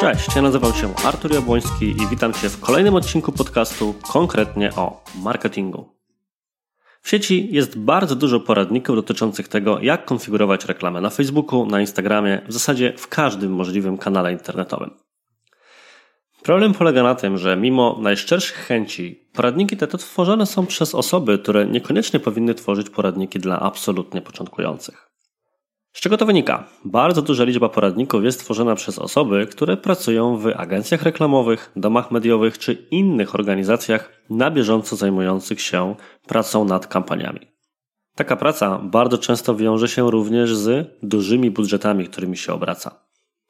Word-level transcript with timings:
Cześć, 0.00 0.36
ja 0.36 0.42
nazywam 0.42 0.72
się 0.72 0.94
Artur 1.04 1.34
Jabłoński 1.34 1.90
i 1.90 2.06
witam 2.10 2.32
Cię 2.32 2.48
w 2.48 2.60
kolejnym 2.60 2.94
odcinku 2.94 3.32
podcastu 3.32 3.94
konkretnie 4.12 4.74
o 4.74 5.04
marketingu. 5.22 5.96
W 7.02 7.08
sieci 7.08 7.48
jest 7.54 7.78
bardzo 7.78 8.16
dużo 8.16 8.40
poradników 8.40 8.96
dotyczących 8.96 9.48
tego, 9.48 9.78
jak 9.80 10.04
konfigurować 10.04 10.64
reklamę 10.64 11.00
na 11.00 11.10
Facebooku, 11.10 11.66
na 11.66 11.80
Instagramie, 11.80 12.42
w 12.48 12.52
zasadzie 12.52 12.92
w 12.96 13.08
każdym 13.08 13.52
możliwym 13.52 13.98
kanale 13.98 14.32
internetowym. 14.32 15.05
Problem 16.46 16.74
polega 16.74 17.02
na 17.02 17.14
tym, 17.14 17.38
że 17.38 17.56
mimo 17.56 17.98
najszczerszych 18.00 18.56
chęci, 18.56 19.28
poradniki 19.32 19.76
te 19.76 19.86
tworzone 19.86 20.46
są 20.46 20.66
przez 20.66 20.94
osoby, 20.94 21.38
które 21.38 21.66
niekoniecznie 21.66 22.20
powinny 22.20 22.54
tworzyć 22.54 22.90
poradniki 22.90 23.38
dla 23.38 23.60
absolutnie 23.60 24.22
początkujących. 24.22 25.10
Z 25.92 26.00
czego 26.00 26.16
to 26.16 26.26
wynika? 26.26 26.68
Bardzo 26.84 27.22
duża 27.22 27.44
liczba 27.44 27.68
poradników 27.68 28.24
jest 28.24 28.40
tworzona 28.40 28.74
przez 28.74 28.98
osoby, 28.98 29.46
które 29.46 29.76
pracują 29.76 30.36
w 30.36 30.46
agencjach 30.46 31.02
reklamowych, 31.02 31.72
domach 31.76 32.10
mediowych 32.10 32.58
czy 32.58 32.72
innych 32.90 33.34
organizacjach 33.34 34.12
na 34.30 34.50
bieżąco 34.50 34.96
zajmujących 34.96 35.60
się 35.60 35.94
pracą 36.26 36.64
nad 36.64 36.86
kampaniami. 36.86 37.40
Taka 38.14 38.36
praca 38.36 38.78
bardzo 38.78 39.18
często 39.18 39.56
wiąże 39.56 39.88
się 39.88 40.10
również 40.10 40.56
z 40.56 40.96
dużymi 41.02 41.50
budżetami, 41.50 42.08
którymi 42.08 42.36
się 42.36 42.52
obraca. 42.52 43.00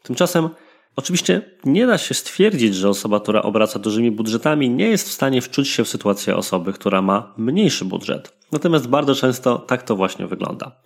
Tymczasem 0.02 0.48
Oczywiście 0.96 1.42
nie 1.64 1.86
da 1.86 1.98
się 1.98 2.14
stwierdzić, 2.14 2.74
że 2.74 2.88
osoba, 2.88 3.20
która 3.20 3.42
obraca 3.42 3.78
dużymi 3.78 4.10
budżetami, 4.10 4.70
nie 4.70 4.88
jest 4.88 5.08
w 5.08 5.12
stanie 5.12 5.42
wczuć 5.42 5.68
się 5.68 5.84
w 5.84 5.88
sytuację 5.88 6.36
osoby, 6.36 6.72
która 6.72 7.02
ma 7.02 7.34
mniejszy 7.36 7.84
budżet. 7.84 8.36
Natomiast 8.52 8.88
bardzo 8.88 9.14
często 9.14 9.58
tak 9.58 9.82
to 9.82 9.96
właśnie 9.96 10.26
wygląda. 10.26 10.80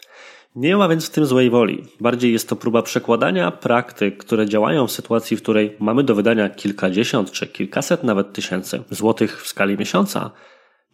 Nie 0.57 0.77
ma 0.77 0.89
więc 0.89 1.07
w 1.07 1.11
tym 1.11 1.27
złej 1.27 1.51
woli. 1.51 1.85
Bardziej 2.01 2.33
jest 2.33 2.49
to 2.49 2.57
próba 2.57 2.83
przekładania 2.83 3.51
praktyk, 3.51 4.19
które 4.19 4.47
działają 4.47 4.87
w 4.87 4.93
sytuacji, 4.93 5.37
w 5.37 5.43
której 5.43 5.77
mamy 5.81 6.05
do 6.05 6.15
wydania 6.15 6.49
kilkadziesiąt 6.49 7.31
czy 7.31 7.47
kilkaset 7.47 8.05
nawet 8.05 8.33
tysięcy 8.33 8.83
złotych 8.91 9.43
w 9.43 9.49
skali 9.49 9.79
miesiąca, 9.79 10.31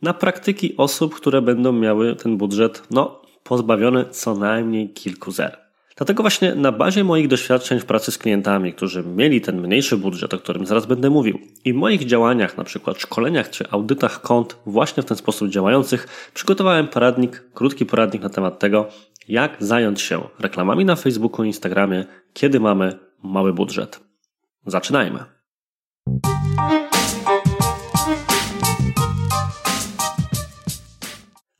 na 0.02 0.14
praktyki 0.14 0.76
osób, 0.76 1.14
które 1.14 1.42
będą 1.42 1.72
miały 1.72 2.16
ten 2.16 2.36
budżet, 2.36 2.82
no, 2.90 3.22
pozbawiony 3.42 4.04
co 4.10 4.34
najmniej 4.34 4.92
kilku 4.92 5.30
zer. 5.30 5.65
Dlatego 5.96 6.22
właśnie 6.22 6.54
na 6.54 6.72
bazie 6.72 7.04
moich 7.04 7.28
doświadczeń 7.28 7.80
w 7.80 7.84
pracy 7.84 8.12
z 8.12 8.18
klientami, 8.18 8.72
którzy 8.72 9.04
mieli 9.04 9.40
ten 9.40 9.60
mniejszy 9.60 9.96
budżet, 9.96 10.34
o 10.34 10.38
którym 10.38 10.66
zaraz 10.66 10.86
będę 10.86 11.10
mówił, 11.10 11.38
i 11.64 11.74
moich 11.74 12.04
działaniach, 12.04 12.56
na 12.56 12.64
przykład 12.64 13.00
szkoleniach 13.00 13.50
czy 13.50 13.70
audytach 13.70 14.20
kont 14.20 14.56
właśnie 14.66 15.02
w 15.02 15.06
ten 15.06 15.16
sposób 15.16 15.48
działających, 15.48 16.30
przygotowałem 16.34 16.88
poradnik, 16.88 17.44
krótki 17.54 17.86
poradnik 17.86 18.22
na 18.22 18.28
temat 18.28 18.58
tego, 18.58 18.88
jak 19.28 19.56
zająć 19.58 20.00
się 20.00 20.20
reklamami 20.38 20.84
na 20.84 20.96
Facebooku 20.96 21.44
i 21.44 21.46
Instagramie, 21.46 22.04
kiedy 22.32 22.60
mamy 22.60 22.98
mały 23.22 23.52
budżet. 23.52 24.00
Zaczynajmy. 24.66 25.18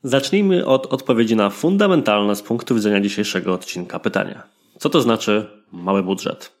Zacznijmy 0.03 0.65
od 0.65 0.85
odpowiedzi 0.85 1.35
na 1.35 1.49
fundamentalne 1.49 2.35
z 2.35 2.41
punktu 2.41 2.75
widzenia 2.75 3.01
dzisiejszego 3.01 3.53
odcinka 3.53 3.99
pytania. 3.99 4.43
Co 4.79 4.89
to 4.89 5.01
znaczy 5.01 5.63
mały 5.71 6.03
budżet? 6.03 6.51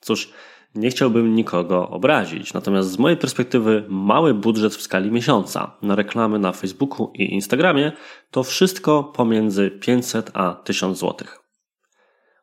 Cóż, 0.00 0.32
nie 0.74 0.90
chciałbym 0.90 1.34
nikogo 1.34 1.88
obrazić, 1.88 2.54
natomiast 2.54 2.90
z 2.90 2.98
mojej 2.98 3.16
perspektywy 3.16 3.84
mały 3.88 4.34
budżet 4.34 4.74
w 4.74 4.82
skali 4.82 5.10
miesiąca 5.10 5.76
na 5.82 5.94
reklamy 5.94 6.38
na 6.38 6.52
Facebooku 6.52 7.12
i 7.14 7.34
Instagramie 7.34 7.92
to 8.30 8.42
wszystko 8.42 9.04
pomiędzy 9.04 9.70
500 9.70 10.30
a 10.34 10.54
1000 10.54 10.98
zł. 10.98 11.28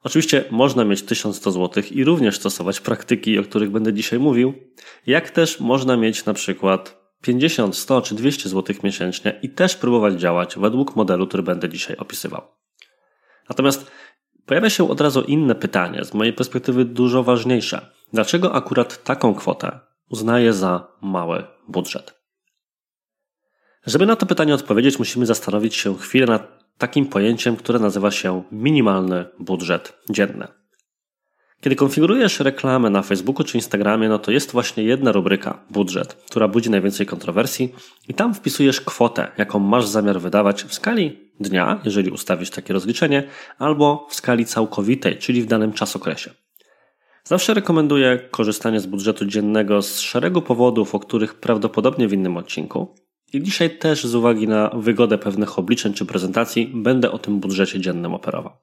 Oczywiście 0.03 0.43
można 0.51 0.85
mieć 0.85 1.01
1100 1.01 1.51
zł 1.51 1.83
i 1.91 2.03
również 2.03 2.35
stosować 2.35 2.79
praktyki, 2.79 3.39
o 3.39 3.43
których 3.43 3.71
będę 3.71 3.93
dzisiaj 3.93 4.19
mówił, 4.19 4.53
jak 5.07 5.29
też 5.29 5.59
można 5.59 5.97
mieć 5.97 6.25
na 6.25 6.33
przykład 6.33 7.02
50, 7.23 7.77
100 7.77 8.01
czy 8.01 8.15
200 8.15 8.49
zł 8.49 8.75
miesięcznie 8.83 9.39
i 9.41 9.49
też 9.49 9.75
próbować 9.75 10.13
działać 10.13 10.57
według 10.57 10.95
modelu, 10.95 11.27
który 11.27 11.43
będę 11.43 11.69
dzisiaj 11.69 11.97
opisywał. 11.97 12.41
Natomiast 13.49 13.91
pojawia 14.45 14.69
się 14.69 14.89
od 14.89 15.01
razu 15.01 15.21
inne 15.21 15.55
pytanie, 15.55 16.05
z 16.05 16.13
mojej 16.13 16.33
perspektywy 16.33 16.85
dużo 16.85 17.23
ważniejsze. 17.23 17.89
Dlaczego 18.13 18.53
akurat 18.53 19.03
taką 19.03 19.35
kwotę 19.35 19.79
uznaję 20.09 20.53
za 20.53 20.87
mały 21.01 21.43
budżet? 21.67 22.23
Żeby 23.85 24.05
na 24.05 24.15
to 24.15 24.25
pytanie 24.25 24.53
odpowiedzieć, 24.53 24.99
musimy 24.99 25.25
zastanowić 25.25 25.75
się 25.75 25.97
chwilę 25.97 26.25
nad 26.25 26.63
takim 26.77 27.05
pojęciem, 27.05 27.55
które 27.55 27.79
nazywa 27.79 28.11
się 28.11 28.43
minimalny 28.51 29.25
budżet 29.39 29.93
dzienny. 30.09 30.62
Kiedy 31.63 31.75
konfigurujesz 31.75 32.39
reklamę 32.39 32.89
na 32.89 33.01
Facebooku 33.01 33.43
czy 33.43 33.57
Instagramie, 33.57 34.09
no 34.09 34.19
to 34.19 34.31
jest 34.31 34.51
właśnie 34.51 34.83
jedna 34.83 35.11
rubryka 35.11 35.59
budżet, 35.69 36.13
która 36.13 36.47
budzi 36.47 36.69
najwięcej 36.69 37.05
kontrowersji 37.05 37.73
i 38.07 38.13
tam 38.13 38.33
wpisujesz 38.33 38.81
kwotę, 38.81 39.31
jaką 39.37 39.59
masz 39.59 39.87
zamiar 39.87 40.21
wydawać 40.21 40.63
w 40.63 40.73
skali 40.73 41.19
dnia, 41.39 41.81
jeżeli 41.85 42.11
ustawisz 42.11 42.49
takie 42.49 42.73
rozliczenie, 42.73 43.23
albo 43.59 44.07
w 44.09 44.15
skali 44.15 44.45
całkowitej, 44.45 45.17
czyli 45.17 45.41
w 45.41 45.45
danym 45.45 45.73
czasokresie. 45.73 46.31
Zawsze 47.23 47.53
rekomenduję 47.53 48.19
korzystanie 48.31 48.79
z 48.79 48.85
budżetu 48.85 49.25
dziennego 49.25 49.81
z 49.81 49.99
szeregu 49.99 50.41
powodów, 50.41 50.95
o 50.95 50.99
których 50.99 51.35
prawdopodobnie 51.35 52.07
w 52.07 52.13
innym 52.13 52.37
odcinku. 52.37 52.95
I 53.33 53.43
dzisiaj 53.43 53.77
też 53.77 54.03
z 54.03 54.15
uwagi 54.15 54.47
na 54.47 54.69
wygodę 54.69 55.17
pewnych 55.17 55.59
obliczeń 55.59 55.93
czy 55.93 56.05
prezentacji 56.05 56.71
będę 56.75 57.11
o 57.11 57.19
tym 57.19 57.39
budżecie 57.39 57.79
dziennym 57.79 58.13
operował. 58.13 58.53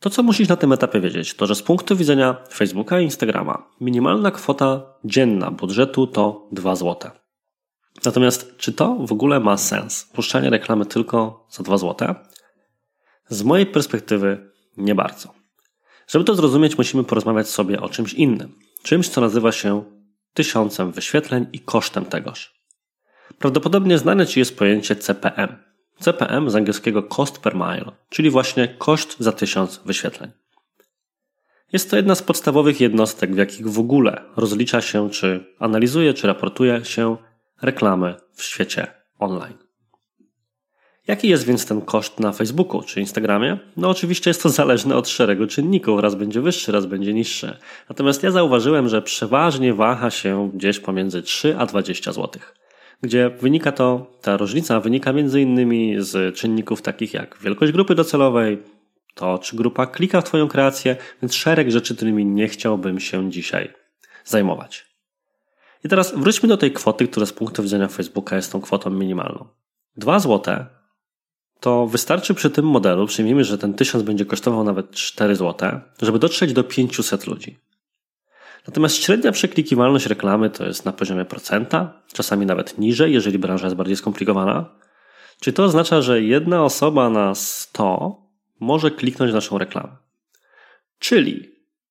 To, 0.00 0.10
co 0.10 0.22
musisz 0.22 0.48
na 0.48 0.56
tym 0.56 0.72
etapie 0.72 1.00
wiedzieć, 1.00 1.34
to 1.34 1.46
że 1.46 1.54
z 1.54 1.62
punktu 1.62 1.96
widzenia 1.96 2.36
Facebooka 2.52 3.00
i 3.00 3.04
Instagrama 3.04 3.68
minimalna 3.80 4.30
kwota 4.30 4.94
dzienna 5.04 5.50
budżetu 5.50 6.06
to 6.06 6.48
2 6.52 6.76
zł. 6.76 7.10
Natomiast 8.04 8.56
czy 8.56 8.72
to 8.72 8.94
w 8.94 9.12
ogóle 9.12 9.40
ma 9.40 9.56
sens? 9.56 10.04
Puszczanie 10.04 10.50
reklamy 10.50 10.86
tylko 10.86 11.46
za 11.50 11.62
2 11.62 11.78
zł? 11.78 12.14
Z 13.28 13.42
mojej 13.42 13.66
perspektywy 13.66 14.50
nie 14.76 14.94
bardzo. 14.94 15.34
Żeby 16.08 16.24
to 16.24 16.34
zrozumieć, 16.34 16.78
musimy 16.78 17.04
porozmawiać 17.04 17.48
sobie 17.48 17.80
o 17.80 17.88
czymś 17.88 18.12
innym. 18.12 18.58
Czymś, 18.82 19.08
co 19.08 19.20
nazywa 19.20 19.52
się 19.52 19.84
tysiącem 20.34 20.92
wyświetleń 20.92 21.46
i 21.52 21.60
kosztem 21.60 22.04
tegoż. 22.04 22.54
Prawdopodobnie 23.38 23.98
znane 23.98 24.26
Ci 24.26 24.40
jest 24.40 24.58
pojęcie 24.58 24.96
CPM. 24.96 25.67
CPM 26.00 26.50
z 26.50 26.56
angielskiego 26.56 27.02
cost 27.02 27.38
per 27.38 27.54
mile, 27.54 27.92
czyli 28.08 28.30
właśnie 28.30 28.68
koszt 28.68 29.16
za 29.18 29.32
tysiąc 29.32 29.80
wyświetleń. 29.84 30.30
Jest 31.72 31.90
to 31.90 31.96
jedna 31.96 32.14
z 32.14 32.22
podstawowych 32.22 32.80
jednostek, 32.80 33.34
w 33.34 33.36
jakich 33.36 33.68
w 33.68 33.78
ogóle 33.78 34.24
rozlicza 34.36 34.80
się, 34.80 35.10
czy 35.10 35.44
analizuje, 35.58 36.14
czy 36.14 36.26
raportuje 36.26 36.84
się 36.84 37.16
reklamy 37.62 38.14
w 38.34 38.42
świecie 38.42 38.86
online. 39.18 39.58
Jaki 41.08 41.28
jest 41.28 41.44
więc 41.44 41.66
ten 41.66 41.80
koszt 41.80 42.20
na 42.20 42.32
Facebooku 42.32 42.82
czy 42.82 43.00
Instagramie? 43.00 43.58
No 43.76 43.90
oczywiście 43.90 44.30
jest 44.30 44.42
to 44.42 44.48
zależne 44.48 44.96
od 44.96 45.08
szeregu 45.08 45.46
czynników, 45.46 46.00
raz 46.00 46.14
będzie 46.14 46.40
wyższy, 46.40 46.72
raz 46.72 46.86
będzie 46.86 47.14
niższy. 47.14 47.56
Natomiast 47.88 48.22
ja 48.22 48.30
zauważyłem, 48.30 48.88
że 48.88 49.02
przeważnie 49.02 49.74
waha 49.74 50.10
się 50.10 50.50
gdzieś 50.54 50.80
pomiędzy 50.80 51.22
3 51.22 51.56
a 51.58 51.66
20 51.66 52.12
zł. 52.12 52.42
Gdzie 53.02 53.30
wynika 53.30 53.72
to, 53.72 54.06
ta 54.22 54.36
różnica 54.36 54.80
wynika 54.80 55.12
między 55.12 55.40
innymi 55.40 55.94
z 55.98 56.36
czynników 56.36 56.82
takich 56.82 57.14
jak 57.14 57.38
wielkość 57.38 57.72
grupy 57.72 57.94
docelowej, 57.94 58.62
to 59.14 59.38
czy 59.38 59.56
grupa 59.56 59.86
klika 59.86 60.20
w 60.20 60.24
Twoją 60.24 60.48
kreację, 60.48 60.96
więc 61.22 61.34
szereg 61.34 61.70
rzeczy, 61.70 61.96
którymi 61.96 62.26
nie 62.26 62.48
chciałbym 62.48 63.00
się 63.00 63.30
dzisiaj 63.30 63.72
zajmować. 64.24 64.86
I 65.84 65.88
teraz 65.88 66.14
wróćmy 66.16 66.48
do 66.48 66.56
tej 66.56 66.72
kwoty, 66.72 67.08
która 67.08 67.26
z 67.26 67.32
punktu 67.32 67.62
widzenia 67.62 67.88
Facebooka 67.88 68.36
jest 68.36 68.52
tą 68.52 68.60
kwotą 68.60 68.90
minimalną. 68.90 69.48
2 69.96 70.18
złote 70.18 70.66
to 71.60 71.86
wystarczy 71.86 72.34
przy 72.34 72.50
tym 72.50 72.64
modelu, 72.64 73.06
przyjmijmy, 73.06 73.44
że 73.44 73.58
ten 73.58 73.74
1000 73.74 74.04
będzie 74.04 74.24
kosztował 74.24 74.64
nawet 74.64 74.90
4 74.90 75.36
zł, 75.36 75.80
żeby 76.02 76.18
dotrzeć 76.18 76.52
do 76.52 76.64
500 76.64 77.26
ludzi. 77.26 77.58
Natomiast 78.68 78.96
średnia 78.96 79.32
przeklikiwalność 79.32 80.06
reklamy 80.06 80.50
to 80.50 80.66
jest 80.66 80.84
na 80.84 80.92
poziomie 80.92 81.24
procenta, 81.24 82.02
czasami 82.12 82.46
nawet 82.46 82.78
niżej, 82.78 83.12
jeżeli 83.12 83.38
branża 83.38 83.66
jest 83.66 83.76
bardziej 83.76 83.96
skomplikowana. 83.96 84.70
Czy 85.40 85.52
to 85.52 85.64
oznacza, 85.64 86.02
że 86.02 86.22
jedna 86.22 86.64
osoba 86.64 87.10
na 87.10 87.34
100 87.34 88.16
może 88.60 88.90
kliknąć 88.90 89.32
naszą 89.32 89.58
reklamę? 89.58 89.96
Czyli 90.98 91.50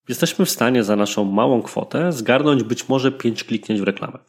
jesteśmy 0.09 0.45
w 0.45 0.50
stanie 0.50 0.83
za 0.83 0.95
naszą 0.95 1.24
małą 1.25 1.62
kwotę 1.62 2.12
zgarnąć 2.12 2.63
być 2.63 2.89
może 2.89 3.12
5 3.12 3.44
kliknięć 3.44 3.81
w 3.81 3.83
reklamę. 3.83 4.19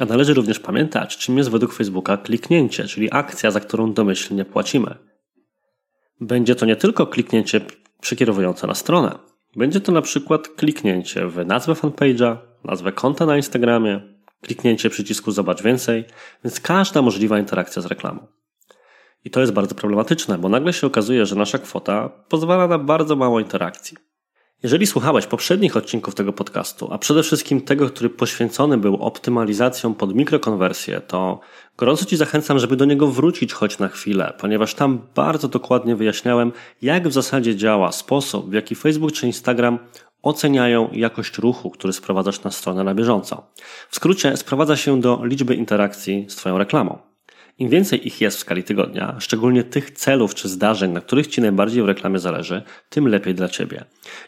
A 0.00 0.04
należy 0.04 0.34
również 0.34 0.60
pamiętać, 0.60 1.16
czym 1.16 1.38
jest 1.38 1.50
według 1.50 1.72
Facebooka 1.72 2.16
kliknięcie, 2.16 2.84
czyli 2.84 3.08
akcja, 3.12 3.50
za 3.50 3.60
którą 3.60 3.92
domyślnie 3.92 4.44
płacimy. 4.44 4.94
Będzie 6.20 6.54
to 6.54 6.66
nie 6.66 6.76
tylko 6.76 7.06
kliknięcie 7.06 7.60
przekierowujące 8.00 8.66
na 8.66 8.74
stronę. 8.74 9.28
Będzie 9.58 9.80
to 9.80 9.92
na 9.92 10.02
przykład 10.02 10.48
kliknięcie 10.48 11.26
w 11.26 11.46
nazwę 11.46 11.72
fanpage'a, 11.72 12.36
nazwę 12.64 12.92
konta 12.92 13.26
na 13.26 13.36
Instagramie, 13.36 14.00
kliknięcie 14.42 14.90
przycisku 14.90 15.30
Zobacz 15.30 15.62
więcej, 15.62 16.04
więc 16.44 16.60
każda 16.60 17.02
możliwa 17.02 17.38
interakcja 17.38 17.82
z 17.82 17.86
reklamą. 17.86 18.26
I 19.24 19.30
to 19.30 19.40
jest 19.40 19.52
bardzo 19.52 19.74
problematyczne, 19.74 20.38
bo 20.38 20.48
nagle 20.48 20.72
się 20.72 20.86
okazuje, 20.86 21.26
że 21.26 21.36
nasza 21.36 21.58
kwota 21.58 22.08
pozwala 22.08 22.66
na 22.66 22.78
bardzo 22.78 23.16
mało 23.16 23.40
interakcji. 23.40 23.96
Jeżeli 24.62 24.86
słuchałeś 24.86 25.26
poprzednich 25.26 25.76
odcinków 25.76 26.14
tego 26.14 26.32
podcastu, 26.32 26.88
a 26.92 26.98
przede 26.98 27.22
wszystkim 27.22 27.60
tego, 27.60 27.86
który 27.86 28.10
poświęcony 28.10 28.78
był 28.78 28.96
optymalizacją 28.96 29.94
pod 29.94 30.14
mikrokonwersję, 30.14 31.00
to 31.00 31.40
gorąco 31.76 32.04
Ci 32.04 32.16
zachęcam, 32.16 32.58
żeby 32.58 32.76
do 32.76 32.84
niego 32.84 33.06
wrócić 33.06 33.52
choć 33.52 33.78
na 33.78 33.88
chwilę, 33.88 34.32
ponieważ 34.38 34.74
tam 34.74 35.00
bardzo 35.14 35.48
dokładnie 35.48 35.96
wyjaśniałem, 35.96 36.52
jak 36.82 37.08
w 37.08 37.12
zasadzie 37.12 37.56
działa 37.56 37.92
sposób, 37.92 38.50
w 38.50 38.52
jaki 38.52 38.74
Facebook 38.74 39.12
czy 39.12 39.26
Instagram 39.26 39.78
oceniają 40.22 40.88
jakość 40.92 41.38
ruchu, 41.38 41.70
który 41.70 41.92
sprowadzasz 41.92 42.42
na 42.42 42.50
stronę 42.50 42.84
na 42.84 42.94
bieżąco. 42.94 43.46
W 43.90 43.96
skrócie 43.96 44.36
sprowadza 44.36 44.76
się 44.76 45.00
do 45.00 45.20
liczby 45.24 45.54
interakcji 45.54 46.26
z 46.28 46.36
Twoją 46.36 46.58
reklamą. 46.58 47.07
Im 47.58 47.68
więcej 47.68 48.06
ich 48.06 48.20
jest 48.20 48.36
w 48.36 48.40
skali 48.40 48.64
tygodnia, 48.64 49.16
szczególnie 49.18 49.64
tych 49.64 49.90
celów 49.90 50.34
czy 50.34 50.48
zdarzeń, 50.48 50.92
na 50.92 51.00
których 51.00 51.26
Ci 51.26 51.40
najbardziej 51.40 51.82
w 51.82 51.86
reklamie 51.86 52.18
zależy, 52.18 52.62
tym 52.88 53.08
lepiej 53.08 53.34
dla 53.34 53.48
Ciebie. 53.48 53.84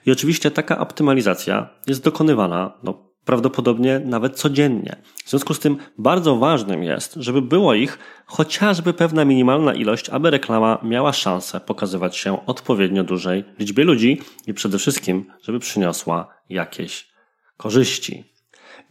I 0.06 0.12
oczywiście 0.12 0.50
taka 0.50 0.78
optymalizacja 0.78 1.68
jest 1.86 2.04
dokonywana 2.04 2.72
no, 2.82 3.10
prawdopodobnie 3.24 4.00
nawet 4.04 4.36
codziennie. 4.36 4.96
W 5.24 5.30
związku 5.30 5.54
z 5.54 5.58
tym 5.58 5.76
bardzo 5.98 6.36
ważnym 6.36 6.82
jest, 6.82 7.14
żeby 7.14 7.42
było 7.42 7.74
ich 7.74 7.98
chociażby 8.26 8.92
pewna 8.92 9.24
minimalna 9.24 9.74
ilość, 9.74 10.08
aby 10.08 10.30
reklama 10.30 10.78
miała 10.82 11.12
szansę 11.12 11.60
pokazywać 11.60 12.16
się 12.16 12.46
odpowiednio 12.46 13.04
dużej 13.04 13.44
liczbie 13.58 13.84
ludzi 13.84 14.20
i 14.46 14.54
przede 14.54 14.78
wszystkim, 14.78 15.24
żeby 15.42 15.58
przyniosła 15.58 16.34
jakieś 16.48 17.08
korzyści. 17.56 18.24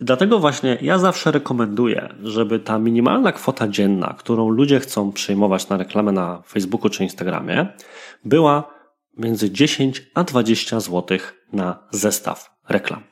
Dlatego 0.01 0.39
właśnie 0.39 0.77
ja 0.81 0.97
zawsze 0.97 1.31
rekomenduję, 1.31 2.15
żeby 2.23 2.59
ta 2.59 2.79
minimalna 2.79 3.31
kwota 3.31 3.67
dzienna, 3.67 4.15
którą 4.17 4.49
ludzie 4.49 4.79
chcą 4.79 5.11
przyjmować 5.11 5.69
na 5.69 5.77
reklamę 5.77 6.11
na 6.11 6.41
Facebooku 6.41 6.89
czy 6.89 7.03
Instagramie, 7.03 7.67
była 8.25 8.73
między 9.17 9.51
10 9.51 10.11
a 10.15 10.23
20 10.23 10.79
zł 10.79 11.17
na 11.53 11.87
zestaw 11.91 12.49
reklam. 12.69 13.03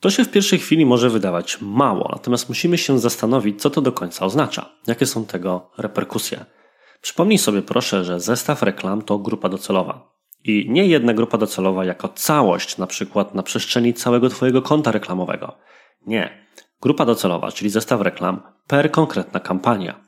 To 0.00 0.10
się 0.10 0.24
w 0.24 0.30
pierwszej 0.30 0.58
chwili 0.58 0.86
może 0.86 1.10
wydawać 1.10 1.58
mało, 1.60 2.08
natomiast 2.12 2.48
musimy 2.48 2.78
się 2.78 2.98
zastanowić, 2.98 3.62
co 3.62 3.70
to 3.70 3.80
do 3.80 3.92
końca 3.92 4.26
oznacza, 4.26 4.70
jakie 4.86 5.06
są 5.06 5.24
tego 5.24 5.70
reperkusje. 5.78 6.44
Przypomnij 7.00 7.38
sobie 7.38 7.62
proszę, 7.62 8.04
że 8.04 8.20
zestaw 8.20 8.62
reklam 8.62 9.02
to 9.02 9.18
grupa 9.18 9.48
docelowa. 9.48 10.13
I 10.44 10.66
nie 10.70 10.86
jedna 10.86 11.14
grupa 11.14 11.38
docelowa 11.38 11.84
jako 11.84 12.08
całość, 12.08 12.78
na 12.78 12.86
przykład 12.86 13.34
na 13.34 13.42
przestrzeni 13.42 13.94
całego 13.94 14.28
Twojego 14.28 14.62
konta 14.62 14.92
reklamowego. 14.92 15.58
Nie. 16.06 16.46
Grupa 16.80 17.04
docelowa, 17.04 17.52
czyli 17.52 17.70
zestaw 17.70 18.00
reklam 18.00 18.42
per 18.66 18.90
konkretna 18.90 19.40
kampania. 19.40 20.00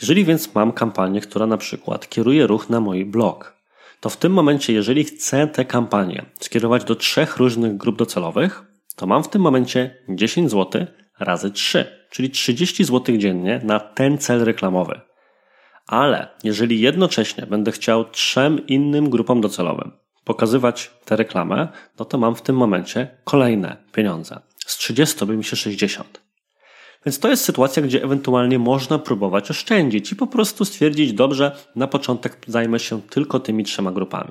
Jeżeli 0.00 0.24
więc 0.24 0.54
mam 0.54 0.72
kampanię, 0.72 1.20
która 1.20 1.46
na 1.46 1.56
przykład 1.56 2.08
kieruje 2.08 2.46
ruch 2.46 2.70
na 2.70 2.80
mój 2.80 3.04
blog, 3.04 3.62
to 4.00 4.10
w 4.10 4.16
tym 4.16 4.32
momencie, 4.32 4.72
jeżeli 4.72 5.04
chcę 5.04 5.46
tę 5.46 5.64
kampanię 5.64 6.24
skierować 6.40 6.84
do 6.84 6.94
trzech 6.94 7.36
różnych 7.36 7.76
grup 7.76 7.96
docelowych, 7.96 8.62
to 8.96 9.06
mam 9.06 9.24
w 9.24 9.28
tym 9.28 9.42
momencie 9.42 9.96
10 10.08 10.50
zł 10.50 10.86
razy 11.20 11.50
3, 11.50 12.06
czyli 12.10 12.30
30 12.30 12.84
zł 12.84 13.16
dziennie 13.16 13.60
na 13.64 13.80
ten 13.80 14.18
cel 14.18 14.44
reklamowy. 14.44 15.00
Ale 15.86 16.28
jeżeli 16.44 16.80
jednocześnie 16.80 17.46
będę 17.46 17.72
chciał 17.72 18.04
trzem 18.04 18.66
innym 18.66 19.10
grupom 19.10 19.40
docelowym 19.40 20.02
pokazywać 20.24 20.90
tę 21.04 21.16
reklamę, 21.16 21.68
no 21.98 22.04
to 22.04 22.18
mam 22.18 22.34
w 22.34 22.42
tym 22.42 22.56
momencie 22.56 23.08
kolejne 23.24 23.76
pieniądze. 23.92 24.40
Z 24.66 24.76
30 24.76 25.20
robi 25.20 25.36
mi 25.36 25.44
się 25.44 25.56
60. 25.56 26.22
Więc 27.06 27.18
to 27.18 27.28
jest 27.28 27.44
sytuacja, 27.44 27.82
gdzie 27.82 28.04
ewentualnie 28.04 28.58
można 28.58 28.98
próbować 28.98 29.50
oszczędzić 29.50 30.12
i 30.12 30.16
po 30.16 30.26
prostu 30.26 30.64
stwierdzić, 30.64 31.12
dobrze, 31.12 31.56
na 31.76 31.86
początek 31.86 32.36
zajmę 32.46 32.78
się 32.78 33.02
tylko 33.02 33.40
tymi 33.40 33.64
trzema 33.64 33.92
grupami. 33.92 34.30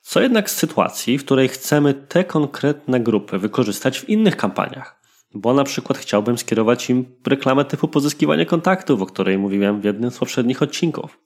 Co 0.00 0.20
jednak 0.20 0.50
z 0.50 0.56
sytuacji, 0.56 1.18
w 1.18 1.24
której 1.24 1.48
chcemy 1.48 1.94
te 1.94 2.24
konkretne 2.24 3.00
grupy 3.00 3.38
wykorzystać 3.38 4.00
w 4.00 4.08
innych 4.08 4.36
kampaniach? 4.36 4.97
Bo 5.34 5.54
na 5.54 5.64
przykład 5.64 5.98
chciałbym 5.98 6.38
skierować 6.38 6.90
im 6.90 7.16
reklamę 7.26 7.64
typu 7.64 7.88
pozyskiwanie 7.88 8.46
kontaktów, 8.46 9.02
o 9.02 9.06
której 9.06 9.38
mówiłem 9.38 9.80
w 9.80 9.84
jednym 9.84 10.10
z 10.10 10.18
poprzednich 10.18 10.62
odcinków. 10.62 11.18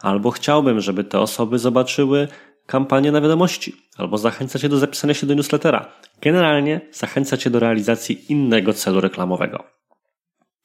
Albo 0.00 0.30
chciałbym, 0.30 0.80
żeby 0.80 1.04
te 1.04 1.20
osoby 1.20 1.58
zobaczyły 1.58 2.28
kampanię 2.66 3.12
na 3.12 3.20
wiadomości, 3.20 3.76
albo 3.96 4.18
zachęcać 4.18 4.62
je 4.62 4.68
do 4.68 4.78
zapisania 4.78 5.14
się 5.14 5.26
do 5.26 5.34
newslettera. 5.34 5.92
Generalnie 6.20 6.80
zachęcać 6.92 7.44
je 7.44 7.50
do 7.50 7.60
realizacji 7.60 8.32
innego 8.32 8.72
celu 8.72 9.00
reklamowego. 9.00 9.64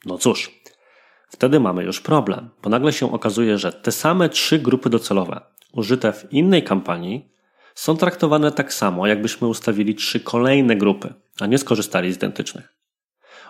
No 0.06 0.18
cóż, 0.18 0.62
wtedy 1.30 1.60
mamy 1.60 1.84
już 1.84 2.02
problem, 2.02 2.50
bo 2.64 2.70
nagle 2.70 2.94
się 2.94 3.12
okazuje, 3.12 3.58
że 3.58 3.74
te 3.74 3.92
same 3.92 4.30
trzy 4.30 4.60
grupy 4.60 4.90
docelowe 4.90 5.42
użyte 5.74 6.14
w 6.14 6.34
innej 6.34 6.64
kampanii 6.64 7.32
są 7.76 7.98
traktowane 7.98 8.52
tak 8.52 8.74
samo, 8.74 9.08
jakbyśmy 9.08 9.48
ustawili 9.48 9.96
trzy 9.96 10.20
kolejne 10.20 10.76
grupy, 10.76 11.14
a 11.40 11.48
nie 11.48 11.58
skorzystali 11.58 12.14
z 12.14 12.16
identycznych. 12.16 12.81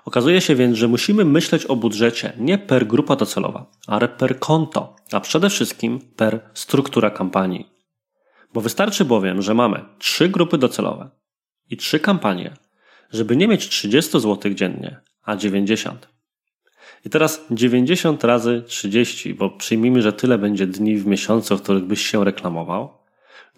Okazuje 0.05 0.41
się 0.41 0.55
więc, 0.55 0.77
że 0.77 0.87
musimy 0.87 1.25
myśleć 1.25 1.65
o 1.65 1.75
budżecie 1.75 2.33
nie 2.37 2.57
per 2.57 2.87
grupa 2.87 3.15
docelowa, 3.15 3.65
ale 3.87 4.07
per 4.07 4.39
konto, 4.39 4.95
a 5.11 5.19
przede 5.19 5.49
wszystkim 5.49 5.99
per 6.15 6.39
struktura 6.53 7.09
kampanii. 7.09 7.71
Bo 8.53 8.61
wystarczy 8.61 9.05
bowiem, 9.05 9.41
że 9.41 9.53
mamy 9.53 9.85
trzy 9.99 10.29
grupy 10.29 10.57
docelowe 10.57 11.09
i 11.69 11.77
trzy 11.77 11.99
kampanie, 11.99 12.53
żeby 13.11 13.37
nie 13.37 13.47
mieć 13.47 13.69
30 13.69 14.11
zł 14.19 14.53
dziennie, 14.53 15.01
a 15.23 15.35
90. 15.35 16.07
I 17.05 17.09
teraz 17.09 17.45
90 17.51 18.23
razy 18.23 18.63
30, 18.67 19.33
bo 19.33 19.49
przyjmijmy, 19.49 20.01
że 20.01 20.13
tyle 20.13 20.37
będzie 20.37 20.67
dni 20.67 20.97
w 20.97 21.07
miesiącu, 21.07 21.57
w 21.57 21.61
których 21.61 21.83
byś 21.83 22.05
się 22.05 22.23
reklamował, 22.23 22.97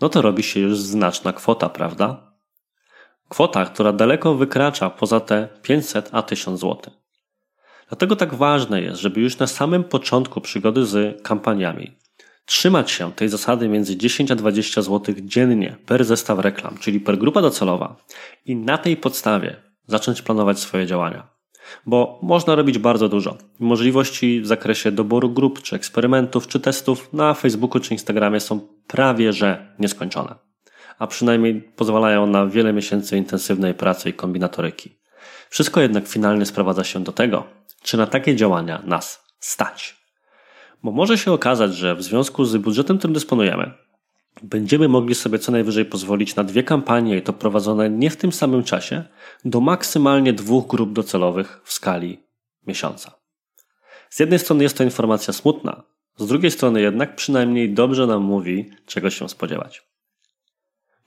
no 0.02 0.10
to 0.10 0.22
robi 0.22 0.44
się 0.44 0.60
już 0.60 0.78
znaczna 0.78 1.34
kwota, 1.34 1.70
prawda? 1.70 2.33
Kwota, 3.34 3.66
która 3.66 3.94
daleko 3.94 4.36
wykracza 4.36 4.90
poza 4.90 5.20
te 5.20 5.48
500 5.62 6.10
a 6.12 6.22
1000 6.22 6.60
zł. 6.60 6.94
Dlatego 7.90 8.16
tak 8.16 8.36
ważne 8.36 8.82
jest, 8.82 9.02
żeby 9.02 9.22
już 9.22 9.38
na 9.38 9.48
samym 9.48 9.84
początku 9.84 10.42
przygody 10.42 10.86
z 10.86 11.22
kampaniami 11.22 11.92
trzymać 12.46 12.92
się 12.92 13.12
tej 13.12 13.30
zasady 13.30 13.70
między 13.70 13.98
10 13.98 14.32
a 14.32 14.36
20 14.36 14.82
zł 14.82 15.16
dziennie 15.22 15.76
per 15.86 16.06
zestaw 16.06 16.40
reklam, 16.40 16.78
czyli 16.78 17.00
per 17.00 17.18
grupa 17.18 17.42
docelowa 17.42 17.96
i 18.46 18.56
na 18.56 18.78
tej 18.78 18.98
podstawie 18.98 19.56
zacząć 19.88 20.22
planować 20.22 20.60
swoje 20.60 20.86
działania. 20.86 21.28
Bo 21.86 22.20
można 22.22 22.56
robić 22.56 22.78
bardzo 22.78 23.10
dużo. 23.10 23.38
Możliwości 23.60 24.42
w 24.42 24.48
zakresie 24.48 24.92
doboru 24.92 25.30
grup, 25.30 25.62
czy 25.62 25.76
eksperymentów, 25.76 26.48
czy 26.48 26.60
testów 26.60 27.14
na 27.14 27.34
Facebooku 27.34 27.80
czy 27.80 27.94
Instagramie 27.94 28.40
są 28.40 28.60
prawie 28.88 29.34
że 29.34 29.76
nieskończone. 29.80 30.53
A 31.00 31.08
przynajmniej 31.08 31.62
pozwalają 31.62 32.28
na 32.28 32.46
wiele 32.46 32.74
miesięcy 32.74 33.18
intensywnej 33.18 33.74
pracy 33.74 34.10
i 34.10 34.14
kombinatoryki. 34.14 34.96
Wszystko 35.50 35.82
jednak 35.82 36.08
finalnie 36.08 36.46
sprowadza 36.46 36.84
się 36.84 37.04
do 37.04 37.12
tego, 37.12 37.44
czy 37.82 37.98
na 37.98 38.08
takie 38.08 38.36
działania 38.36 38.82
nas 38.86 39.26
stać. 39.40 40.04
Bo 40.84 40.92
może 40.92 41.18
się 41.18 41.32
okazać, 41.32 41.76
że 41.76 41.96
w 41.96 42.04
związku 42.04 42.46
z 42.46 42.58
budżetem, 42.58 42.98
którym 42.98 43.14
dysponujemy, 43.14 43.72
będziemy 44.44 44.88
mogli 44.88 45.16
sobie 45.16 45.40
co 45.40 45.52
najwyżej 45.52 45.86
pozwolić 45.86 46.36
na 46.36 46.44
dwie 46.44 46.64
kampanie 46.64 47.18
i 47.18 47.22
to 47.22 47.34
prowadzone 47.34 47.90
nie 47.90 48.10
w 48.10 48.18
tym 48.18 48.32
samym 48.32 48.64
czasie, 48.64 49.04
do 49.46 49.62
maksymalnie 49.62 50.34
dwóch 50.34 50.68
grup 50.68 50.94
docelowych 50.94 51.62
w 51.64 51.74
skali 51.74 52.24
miesiąca. 52.68 53.12
Z 54.10 54.20
jednej 54.20 54.40
strony 54.40 54.64
jest 54.64 54.78
to 54.78 54.84
informacja 54.84 55.34
smutna, 55.34 55.84
z 56.18 56.28
drugiej 56.28 56.52
strony 56.52 56.82
jednak 56.82 57.16
przynajmniej 57.16 57.74
dobrze 57.74 58.08
nam 58.08 58.24
mówi, 58.24 58.72
czego 58.86 59.10
się 59.10 59.30
spodziewać. 59.30 59.93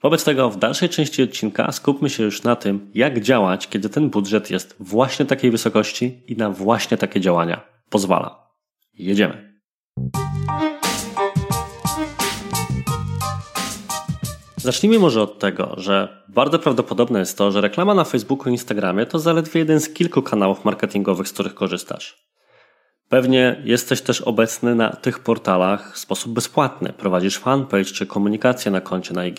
Wobec 0.03 0.23
tego 0.23 0.49
w 0.49 0.57
dalszej 0.57 0.89
części 0.89 1.23
odcinka 1.23 1.71
skupmy 1.71 2.09
się 2.09 2.23
już 2.23 2.43
na 2.43 2.55
tym, 2.55 2.91
jak 2.93 3.21
działać, 3.21 3.67
kiedy 3.67 3.89
ten 3.89 4.09
budżet 4.09 4.51
jest 4.51 4.75
właśnie 4.79 5.25
takiej 5.25 5.51
wysokości 5.51 6.23
i 6.27 6.35
na 6.35 6.49
właśnie 6.49 6.97
takie 6.97 7.21
działania 7.21 7.61
pozwala. 7.89 8.47
Jedziemy. 8.93 9.59
Zacznijmy 14.57 14.99
może 14.99 15.21
od 15.21 15.39
tego, 15.39 15.73
że 15.77 16.23
bardzo 16.27 16.59
prawdopodobne 16.59 17.19
jest 17.19 17.37
to, 17.37 17.51
że 17.51 17.61
reklama 17.61 17.93
na 17.93 18.03
Facebooku 18.03 18.49
i 18.49 18.51
Instagramie 18.51 19.05
to 19.05 19.19
zaledwie 19.19 19.59
jeden 19.59 19.79
z 19.79 19.89
kilku 19.89 20.21
kanałów 20.21 20.65
marketingowych, 20.65 21.27
z 21.27 21.33
których 21.33 21.53
korzystasz. 21.53 22.27
Pewnie 23.09 23.61
jesteś 23.63 24.01
też 24.01 24.21
obecny 24.21 24.75
na 24.75 24.89
tych 24.89 25.19
portalach 25.19 25.93
w 25.93 25.97
sposób 25.97 26.33
bezpłatny, 26.33 26.93
prowadzisz 26.93 27.37
fanpage 27.37 27.85
czy 27.85 28.05
komunikację 28.05 28.71
na 28.71 28.81
koncie 28.81 29.13
na 29.13 29.25
IG. 29.25 29.37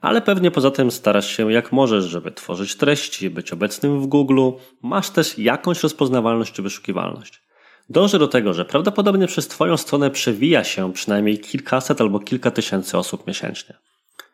Ale 0.00 0.22
pewnie 0.22 0.50
poza 0.50 0.70
tym 0.70 0.90
starasz 0.90 1.36
się 1.36 1.52
jak 1.52 1.72
możesz, 1.72 2.04
żeby 2.04 2.32
tworzyć 2.32 2.76
treści, 2.76 3.30
być 3.30 3.52
obecnym 3.52 4.00
w 4.00 4.06
Google, 4.06 4.50
masz 4.82 5.10
też 5.10 5.38
jakąś 5.38 5.82
rozpoznawalność 5.82 6.52
czy 6.52 6.62
wyszukiwalność. 6.62 7.42
Dążę 7.90 8.18
do 8.18 8.28
tego, 8.28 8.54
że 8.54 8.64
prawdopodobnie 8.64 9.26
przez 9.26 9.48
Twoją 9.48 9.76
stronę 9.76 10.10
przewija 10.10 10.64
się 10.64 10.92
przynajmniej 10.92 11.38
kilkaset 11.38 12.00
albo 12.00 12.18
kilka 12.18 12.50
tysięcy 12.50 12.98
osób 12.98 13.26
miesięcznie. 13.26 13.74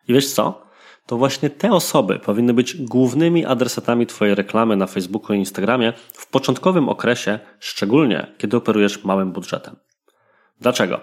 I 0.09 0.15
wiesz 0.15 0.33
co? 0.33 0.67
To 1.07 1.17
właśnie 1.17 1.51
te 1.51 1.73
osoby 1.73 2.19
powinny 2.19 2.55
być 2.55 2.77
głównymi 2.77 3.45
adresatami 3.45 4.07
Twojej 4.07 4.35
reklamy 4.35 4.77
na 4.77 4.87
Facebooku 4.87 5.37
i 5.37 5.39
Instagramie 5.39 5.93
w 6.13 6.31
początkowym 6.31 6.89
okresie, 6.89 7.39
szczególnie 7.59 8.27
kiedy 8.39 8.57
operujesz 8.57 9.05
małym 9.05 9.33
budżetem. 9.33 9.77
Dlaczego? 10.61 11.01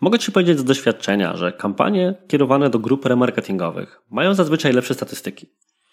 Mogę 0.00 0.18
Ci 0.18 0.32
powiedzieć 0.32 0.58
z 0.58 0.64
doświadczenia, 0.64 1.36
że 1.36 1.52
kampanie 1.52 2.14
kierowane 2.28 2.70
do 2.70 2.78
grup 2.78 3.06
remarketingowych 3.06 4.00
mają 4.10 4.34
zazwyczaj 4.34 4.72
lepsze 4.72 4.94
statystyki. 4.94 5.46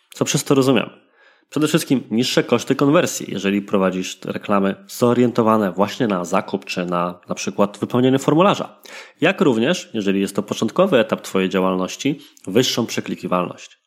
Co 0.10 0.26
przez 0.26 0.44
to 0.44 0.56
rozumiem? 0.56 0.90
Przede 1.52 1.68
wszystkim 1.68 2.04
niższe 2.12 2.44
koszty 2.44 2.76
konwersji, 2.76 3.26
jeżeli 3.30 3.62
prowadzisz 3.62 4.20
reklamy 4.26 4.76
zorientowane 4.88 5.72
właśnie 5.72 6.08
na 6.08 6.26
zakup 6.26 6.66
czy 6.66 6.86
na 6.86 7.20
na 7.30 7.36
przykład 7.36 7.78
wypełnienie 7.78 8.20
formularza. 8.20 8.80
Jak 9.22 9.42
również, 9.42 9.90
jeżeli 9.94 10.22
jest 10.22 10.36
to 10.36 10.44
początkowy 10.44 11.00
etap 11.00 11.22
Twojej 11.22 11.50
działalności, 11.50 12.20
wyższą 12.48 12.86
przeklikiwalność. 12.86 13.80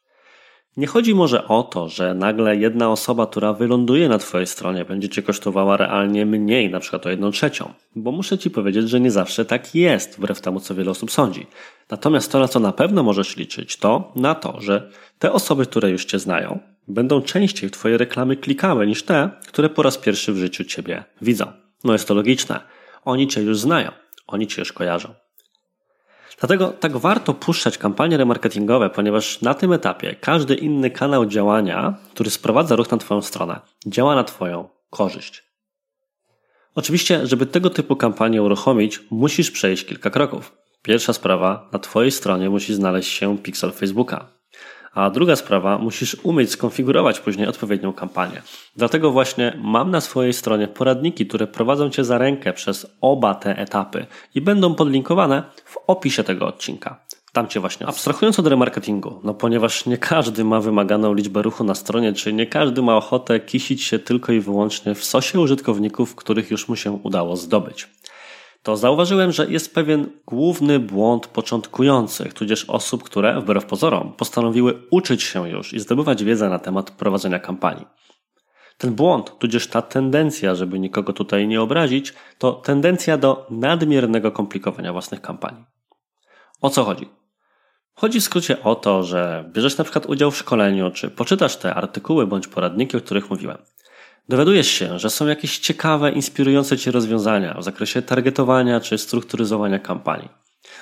Nie 0.76 0.86
chodzi 0.86 1.14
może 1.14 1.48
o 1.48 1.62
to, 1.62 1.88
że 1.88 2.14
nagle 2.14 2.56
jedna 2.56 2.90
osoba, 2.90 3.26
która 3.26 3.52
wyląduje 3.52 4.08
na 4.08 4.18
Twojej 4.18 4.46
stronie, 4.46 4.84
będzie 4.84 5.08
Cię 5.08 5.22
kosztowała 5.22 5.76
realnie 5.76 6.26
mniej, 6.26 6.70
na 6.70 6.80
przykład 6.80 7.06
o 7.06 7.10
jedną 7.10 7.30
trzecią, 7.30 7.72
bo 7.96 8.12
muszę 8.12 8.38
Ci 8.38 8.50
powiedzieć, 8.50 8.88
że 8.88 9.00
nie 9.00 9.10
zawsze 9.10 9.44
tak 9.44 9.74
jest, 9.74 10.16
wbrew 10.16 10.40
temu, 10.40 10.60
co 10.60 10.74
wiele 10.74 10.90
osób 10.90 11.10
sądzi. 11.10 11.46
Natomiast 11.90 12.32
to, 12.32 12.38
na 12.38 12.48
co 12.48 12.60
na 12.60 12.72
pewno 12.72 13.02
możesz 13.02 13.36
liczyć, 13.36 13.76
to 13.76 14.12
na 14.16 14.34
to, 14.34 14.60
że 14.60 14.90
te 15.18 15.32
osoby, 15.32 15.66
które 15.66 15.90
już 15.90 16.04
Cię 16.04 16.18
znają, 16.18 16.73
będą 16.88 17.22
częściej 17.22 17.68
w 17.68 17.72
Twoje 17.72 17.98
reklamy 17.98 18.36
klikały 18.36 18.86
niż 18.86 19.02
te, 19.02 19.30
które 19.48 19.68
po 19.68 19.82
raz 19.82 19.98
pierwszy 19.98 20.32
w 20.32 20.36
życiu 20.36 20.64
Ciebie 20.64 21.04
widzą. 21.22 21.52
No 21.84 21.92
jest 21.92 22.08
to 22.08 22.14
logiczne. 22.14 22.60
Oni 23.04 23.28
Cię 23.28 23.42
już 23.42 23.58
znają, 23.58 23.90
oni 24.26 24.46
Cię 24.46 24.62
już 24.62 24.72
kojarzą. 24.72 25.14
Dlatego 26.40 26.68
tak 26.68 26.96
warto 26.96 27.34
puszczać 27.34 27.78
kampanie 27.78 28.16
remarketingowe, 28.16 28.90
ponieważ 28.90 29.42
na 29.42 29.54
tym 29.54 29.72
etapie 29.72 30.16
każdy 30.20 30.54
inny 30.54 30.90
kanał 30.90 31.26
działania, 31.26 31.94
który 32.10 32.30
sprowadza 32.30 32.76
ruch 32.76 32.90
na 32.90 32.98
Twoją 32.98 33.22
stronę, 33.22 33.60
działa 33.86 34.14
na 34.14 34.24
Twoją 34.24 34.68
korzyść. 34.90 35.44
Oczywiście, 36.74 37.26
żeby 37.26 37.46
tego 37.46 37.70
typu 37.70 37.96
kampanię 37.96 38.42
uruchomić, 38.42 39.00
musisz 39.10 39.50
przejść 39.50 39.84
kilka 39.84 40.10
kroków. 40.10 40.56
Pierwsza 40.82 41.12
sprawa, 41.12 41.68
na 41.72 41.78
Twojej 41.78 42.10
stronie 42.10 42.50
musi 42.50 42.74
znaleźć 42.74 43.12
się 43.12 43.38
pixel 43.38 43.72
Facebooka. 43.72 44.33
A 44.94 45.10
druga 45.10 45.36
sprawa, 45.36 45.78
musisz 45.78 46.16
umieć 46.22 46.50
skonfigurować 46.50 47.20
później 47.20 47.46
odpowiednią 47.46 47.92
kampanię. 47.92 48.42
Dlatego 48.76 49.10
właśnie 49.10 49.58
mam 49.62 49.90
na 49.90 50.00
swojej 50.00 50.32
stronie 50.32 50.68
poradniki, 50.68 51.26
które 51.26 51.46
prowadzą 51.46 51.90
Cię 51.90 52.04
za 52.04 52.18
rękę 52.18 52.52
przez 52.52 52.86
oba 53.00 53.34
te 53.34 53.58
etapy 53.58 54.06
i 54.34 54.40
będą 54.40 54.74
podlinkowane 54.74 55.42
w 55.64 55.76
opisie 55.86 56.24
tego 56.24 56.46
odcinka. 56.46 57.00
Tam 57.32 57.48
Cię 57.48 57.60
właśnie 57.60 57.86
abstrahując 57.86 58.38
od 58.38 58.46
remarketingu, 58.46 59.20
no 59.24 59.34
ponieważ 59.34 59.86
nie 59.86 59.98
każdy 59.98 60.44
ma 60.44 60.60
wymaganą 60.60 61.14
liczbę 61.14 61.42
ruchu 61.42 61.64
na 61.64 61.74
stronie, 61.74 62.12
czy 62.12 62.32
nie 62.32 62.46
każdy 62.46 62.82
ma 62.82 62.96
ochotę 62.96 63.40
kisić 63.40 63.82
się 63.82 63.98
tylko 63.98 64.32
i 64.32 64.40
wyłącznie 64.40 64.94
w 64.94 65.04
sosie 65.04 65.40
użytkowników, 65.40 66.14
których 66.14 66.50
już 66.50 66.68
mu 66.68 66.76
się 66.76 66.92
udało 66.92 67.36
zdobyć 67.36 67.88
to 68.64 68.76
zauważyłem, 68.76 69.32
że 69.32 69.46
jest 69.46 69.74
pewien 69.74 70.10
główny 70.26 70.80
błąd 70.80 71.26
początkujących, 71.26 72.34
tudzież 72.34 72.64
osób, 72.64 73.02
które, 73.02 73.40
wbrew 73.40 73.64
pozorom, 73.64 74.12
postanowiły 74.12 74.82
uczyć 74.90 75.22
się 75.22 75.48
już 75.48 75.72
i 75.72 75.80
zdobywać 75.80 76.24
wiedzę 76.24 76.48
na 76.48 76.58
temat 76.58 76.90
prowadzenia 76.90 77.38
kampanii. 77.38 77.86
Ten 78.78 78.94
błąd, 78.94 79.38
tudzież 79.38 79.66
ta 79.66 79.82
tendencja, 79.82 80.54
żeby 80.54 80.78
nikogo 80.78 81.12
tutaj 81.12 81.48
nie 81.48 81.62
obrazić, 81.62 82.14
to 82.38 82.52
tendencja 82.52 83.18
do 83.18 83.46
nadmiernego 83.50 84.32
komplikowania 84.32 84.92
własnych 84.92 85.20
kampanii. 85.20 85.64
O 86.60 86.70
co 86.70 86.84
chodzi? 86.84 87.08
Chodzi 87.94 88.20
w 88.20 88.24
skrócie 88.24 88.62
o 88.62 88.74
to, 88.74 89.02
że 89.02 89.50
bierzesz 89.52 89.78
na 89.78 89.84
przykład 89.84 90.06
udział 90.06 90.30
w 90.30 90.36
szkoleniu, 90.36 90.90
czy 90.90 91.10
poczytasz 91.10 91.56
te 91.56 91.74
artykuły 91.74 92.26
bądź 92.26 92.48
poradniki, 92.48 92.96
o 92.96 93.00
których 93.00 93.30
mówiłem. 93.30 93.58
Dowiadujesz 94.28 94.66
się, 94.66 94.98
że 94.98 95.10
są 95.10 95.26
jakieś 95.26 95.58
ciekawe, 95.58 96.12
inspirujące 96.12 96.78
cię 96.78 96.90
rozwiązania 96.90 97.54
w 97.58 97.64
zakresie 97.64 98.02
targetowania 98.02 98.80
czy 98.80 98.98
strukturyzowania 98.98 99.78
kampanii. 99.78 100.28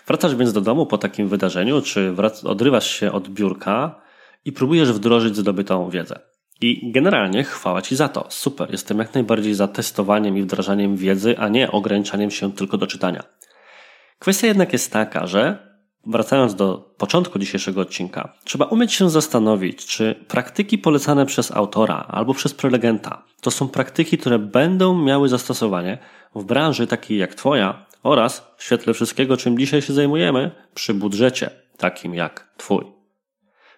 Wracasz 0.06 0.34
więc 0.34 0.52
do 0.52 0.60
domu 0.60 0.86
po 0.86 0.98
takim 0.98 1.28
wydarzeniu, 1.28 1.82
czy 1.82 2.14
odrywasz 2.44 2.90
się 2.90 3.12
od 3.12 3.28
biurka 3.28 4.00
i 4.44 4.52
próbujesz 4.52 4.92
wdrożyć 4.92 5.36
zdobytą 5.36 5.90
wiedzę. 5.90 6.18
I 6.60 6.92
generalnie 6.92 7.44
chwała 7.44 7.82
Ci 7.82 7.96
za 7.96 8.08
to. 8.08 8.26
Super, 8.28 8.70
jestem 8.70 8.98
jak 8.98 9.14
najbardziej 9.14 9.54
za 9.54 9.68
testowaniem 9.68 10.38
i 10.38 10.42
wdrażaniem 10.42 10.96
wiedzy, 10.96 11.38
a 11.38 11.48
nie 11.48 11.70
ograniczaniem 11.70 12.30
się 12.30 12.52
tylko 12.52 12.78
do 12.78 12.86
czytania. 12.86 13.22
Kwestia 14.18 14.46
jednak 14.46 14.72
jest 14.72 14.92
taka, 14.92 15.26
że 15.26 15.71
Wracając 16.06 16.54
do 16.54 16.94
początku 16.96 17.38
dzisiejszego 17.38 17.80
odcinka, 17.80 18.32
trzeba 18.44 18.64
umieć 18.64 18.92
się 18.92 19.10
zastanowić, 19.10 19.86
czy 19.86 20.24
praktyki 20.28 20.78
polecane 20.78 21.26
przez 21.26 21.50
autora 21.50 22.06
albo 22.08 22.34
przez 22.34 22.54
prelegenta 22.54 23.22
to 23.40 23.50
są 23.50 23.68
praktyki, 23.68 24.18
które 24.18 24.38
będą 24.38 25.02
miały 25.02 25.28
zastosowanie 25.28 25.98
w 26.34 26.44
branży 26.44 26.86
takiej 26.86 27.18
jak 27.18 27.34
Twoja 27.34 27.86
oraz 28.02 28.52
w 28.56 28.64
świetle 28.64 28.94
wszystkiego, 28.94 29.36
czym 29.36 29.58
dzisiaj 29.58 29.82
się 29.82 29.92
zajmujemy, 29.92 30.50
przy 30.74 30.94
budżecie 30.94 31.50
takim 31.76 32.14
jak 32.14 32.54
Twój. 32.56 32.84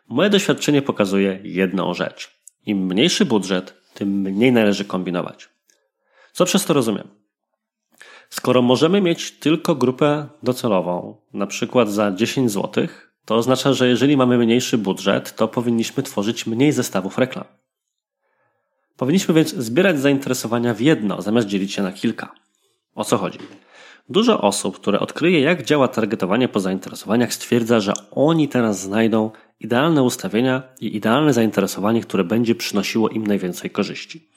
Moje 0.09 0.31
doświadczenie 0.31 0.83
pokazuje 0.83 1.40
jedną 1.43 1.95
rzecz. 1.95 2.31
Im 2.66 2.87
mniejszy 2.87 3.25
budżet, 3.25 3.75
tym 3.95 4.09
mniej 4.09 4.52
należy 4.52 4.85
kombinować. 4.85 5.49
Co 6.33 6.45
przez 6.45 6.64
to 6.64 6.75
rozumiem? 6.75 7.24
Skoro 8.31 8.62
możemy 8.62 9.00
mieć 9.00 9.31
tylko 9.31 9.75
grupę 9.75 10.26
docelową, 10.43 11.16
na 11.33 11.47
przykład 11.47 11.90
za 11.90 12.12
10 12.12 12.52
zł, 12.52 12.87
to 13.25 13.35
oznacza, 13.35 13.73
że 13.73 13.88
jeżeli 13.88 14.16
mamy 14.16 14.38
mniejszy 14.38 14.78
budżet, 14.78 15.37
to 15.37 15.49
powinniśmy 15.49 16.02
tworzyć 16.02 16.47
mniej 16.47 16.73
zestawów 16.73 17.19
reklam. 17.19 17.45
Powinniśmy 18.97 19.35
więc 19.35 19.54
zbierać 19.54 20.00
zainteresowania 20.00 20.75
w 20.75 20.81
jedno, 20.81 21.23
zamiast 21.23 21.47
dzielić 21.47 21.73
się 21.73 21.83
na 21.83 21.93
kilka. 21.93 22.35
O 22.95 23.04
co 23.04 23.16
chodzi? 23.16 23.38
Dużo 24.09 24.40
osób, 24.40 24.76
które 24.76 25.00
odkryje, 25.00 25.40
jak 25.40 25.64
działa 25.64 25.88
targetowanie 25.88 26.49
po 26.49 26.61
zainteresowaniach, 26.61 27.35
stwierdza, 27.35 27.81
że 27.81 27.93
oni 28.11 28.49
teraz 28.49 28.81
znajdą 28.81 29.31
idealne 29.61 30.02
ustawienia 30.02 30.62
i 30.81 30.97
idealne 30.97 31.33
zainteresowanie, 31.33 32.00
które 32.00 32.25
będzie 32.25 32.54
przynosiło 32.54 33.09
im 33.09 33.26
najwięcej 33.26 33.71
korzyści. 33.71 34.28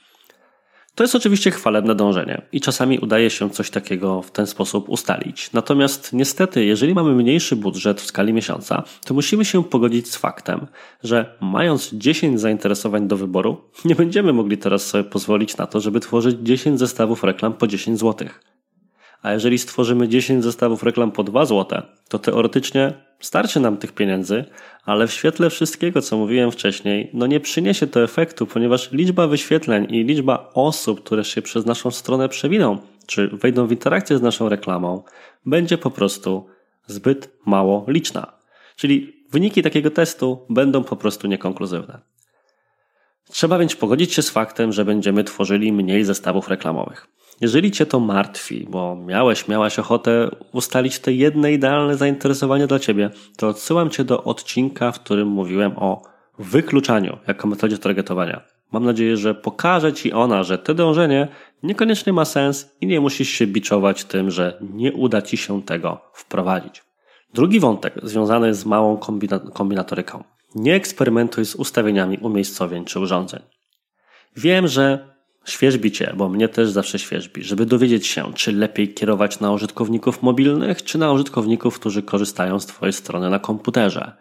To 0.97 1.03
jest 1.03 1.15
oczywiście 1.15 1.51
chwalebne 1.51 1.95
dążenie 1.95 2.41
i 2.51 2.61
czasami 2.61 2.99
udaje 2.99 3.29
się 3.29 3.49
coś 3.49 3.69
takiego 3.69 4.21
w 4.21 4.31
ten 4.31 4.47
sposób 4.47 4.89
ustalić. 4.89 5.53
Natomiast 5.53 6.13
niestety, 6.13 6.65
jeżeli 6.65 6.93
mamy 6.93 7.15
mniejszy 7.15 7.55
budżet 7.55 8.01
w 8.01 8.05
skali 8.05 8.33
miesiąca, 8.33 8.83
to 9.05 9.13
musimy 9.13 9.45
się 9.45 9.63
pogodzić 9.63 10.11
z 10.11 10.15
faktem, 10.15 10.67
że 11.03 11.37
mając 11.41 11.89
10 11.93 12.39
zainteresowań 12.39 13.07
do 13.07 13.17
wyboru, 13.17 13.61
nie 13.85 13.95
będziemy 13.95 14.33
mogli 14.33 14.57
teraz 14.57 14.87
sobie 14.87 15.03
pozwolić 15.03 15.57
na 15.57 15.67
to, 15.67 15.79
żeby 15.79 15.99
tworzyć 15.99 16.37
10 16.41 16.79
zestawów 16.79 17.23
reklam 17.23 17.53
po 17.53 17.67
10 17.67 17.99
zł. 17.99 18.27
A 19.27 19.33
jeżeli 19.33 19.57
stworzymy 19.57 20.07
10 20.07 20.43
zestawów 20.43 20.83
reklam 20.83 21.11
po 21.11 21.23
2 21.23 21.45
zł, 21.45 21.81
to 22.09 22.19
teoretycznie 22.19 22.93
starczy 23.19 23.59
nam 23.59 23.77
tych 23.77 23.91
pieniędzy, 23.91 24.45
ale 24.85 25.07
w 25.07 25.13
świetle 25.13 25.49
wszystkiego, 25.49 26.01
co 26.01 26.17
mówiłem 26.17 26.51
wcześniej, 26.51 27.09
no 27.13 27.27
nie 27.27 27.39
przyniesie 27.39 27.87
to 27.87 28.03
efektu, 28.03 28.45
ponieważ 28.45 28.91
liczba 28.91 29.27
wyświetleń 29.27 29.87
i 29.89 30.03
liczba 30.03 30.51
osób, 30.53 31.03
które 31.03 31.23
się 31.23 31.41
przez 31.41 31.65
naszą 31.65 31.91
stronę 31.91 32.29
przewiną, 32.29 32.77
czy 33.05 33.27
wejdą 33.27 33.67
w 33.67 33.71
interakcję 33.71 34.17
z 34.17 34.21
naszą 34.21 34.49
reklamą, 34.49 35.03
będzie 35.45 35.77
po 35.77 35.91
prostu 35.91 36.45
zbyt 36.85 37.29
mało 37.45 37.85
liczna. 37.87 38.33
Czyli 38.75 39.23
wyniki 39.31 39.63
takiego 39.63 39.91
testu 39.91 40.45
będą 40.49 40.83
po 40.83 40.95
prostu 40.95 41.27
niekonkluzywne. 41.27 41.99
Trzeba 43.29 43.59
więc 43.59 43.75
pogodzić 43.75 44.13
się 44.13 44.21
z 44.21 44.29
faktem, 44.29 44.73
że 44.73 44.85
będziemy 44.85 45.23
tworzyli 45.23 45.73
mniej 45.73 46.03
zestawów 46.03 46.49
reklamowych. 46.49 47.07
Jeżeli 47.41 47.71
Cię 47.71 47.85
to 47.85 47.99
martwi, 47.99 48.67
bo 48.69 48.95
miałeś, 48.95 49.47
miałaś 49.47 49.79
ochotę 49.79 50.29
ustalić 50.53 50.99
te 50.99 51.13
jedne 51.13 51.53
idealne 51.53 51.97
zainteresowanie 51.97 52.67
dla 52.67 52.79
Ciebie, 52.79 53.09
to 53.37 53.47
odsyłam 53.47 53.89
Cię 53.89 54.03
do 54.03 54.23
odcinka, 54.23 54.91
w 54.91 54.99
którym 54.99 55.27
mówiłem 55.27 55.77
o 55.77 56.01
wykluczaniu 56.39 57.17
jako 57.27 57.47
metodzie 57.47 57.77
targetowania. 57.77 58.41
Mam 58.71 58.85
nadzieję, 58.85 59.17
że 59.17 59.35
pokaże 59.35 59.93
Ci 59.93 60.13
ona, 60.13 60.43
że 60.43 60.57
to 60.57 60.73
dążenie 60.73 61.27
niekoniecznie 61.63 62.13
ma 62.13 62.25
sens 62.25 62.75
i 62.81 62.87
nie 62.87 62.99
musisz 63.01 63.29
się 63.29 63.47
biczować 63.47 64.03
tym, 64.03 64.31
że 64.31 64.57
nie 64.61 64.93
uda 64.93 65.21
Ci 65.21 65.37
się 65.37 65.63
tego 65.63 66.01
wprowadzić. 66.13 66.83
Drugi 67.33 67.59
wątek 67.59 67.93
związany 68.03 68.53
z 68.53 68.65
małą 68.65 68.97
kombinatoryką. 69.53 70.23
Nie 70.55 70.75
eksperymentuj 70.75 71.45
z 71.45 71.55
ustawieniami 71.55 72.17
umiejscowień 72.17 72.85
czy 72.85 72.99
urządzeń. 72.99 73.41
Wiem, 74.35 74.67
że 74.67 75.16
Świeżbi 75.47 75.91
cię, 75.91 76.13
bo 76.17 76.29
mnie 76.29 76.49
też 76.49 76.69
zawsze 76.69 76.99
świeżbi, 76.99 77.43
żeby 77.43 77.65
dowiedzieć 77.65 78.07
się, 78.07 78.33
czy 78.33 78.51
lepiej 78.51 78.93
kierować 78.93 79.39
na 79.39 79.51
użytkowników 79.51 80.21
mobilnych, 80.21 80.83
czy 80.83 80.97
na 80.97 81.11
użytkowników, 81.11 81.79
którzy 81.79 82.03
korzystają 82.03 82.59
z 82.59 82.65
Twojej 82.65 82.93
strony 82.93 83.29
na 83.29 83.39
komputerze. 83.39 84.11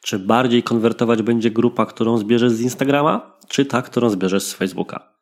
Czy 0.00 0.18
bardziej 0.18 0.62
konwertować 0.62 1.22
będzie 1.22 1.50
grupa, 1.50 1.86
którą 1.86 2.18
zbierzesz 2.18 2.52
z 2.52 2.60
Instagrama, 2.60 3.36
czy 3.48 3.64
ta, 3.64 3.82
którą 3.82 4.10
zbierzesz 4.10 4.42
z 4.42 4.52
Facebooka. 4.52 5.12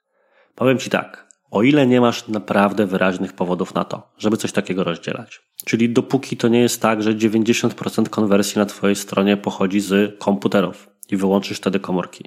Powiem 0.54 0.78
Ci 0.78 0.90
tak, 0.90 1.28
o 1.50 1.62
ile 1.62 1.86
nie 1.86 2.00
masz 2.00 2.28
naprawdę 2.28 2.86
wyraźnych 2.86 3.32
powodów 3.32 3.74
na 3.74 3.84
to, 3.84 4.12
żeby 4.18 4.36
coś 4.36 4.52
takiego 4.52 4.84
rozdzielać. 4.84 5.40
Czyli 5.64 5.90
dopóki 5.90 6.36
to 6.36 6.48
nie 6.48 6.60
jest 6.60 6.82
tak, 6.82 7.02
że 7.02 7.14
90% 7.14 8.08
konwersji 8.08 8.58
na 8.58 8.66
Twojej 8.66 8.96
stronie 8.96 9.36
pochodzi 9.36 9.80
z 9.80 10.18
komputerów 10.18 10.88
i 11.10 11.16
wyłączysz 11.16 11.58
wtedy 11.58 11.80
komórki. 11.80 12.24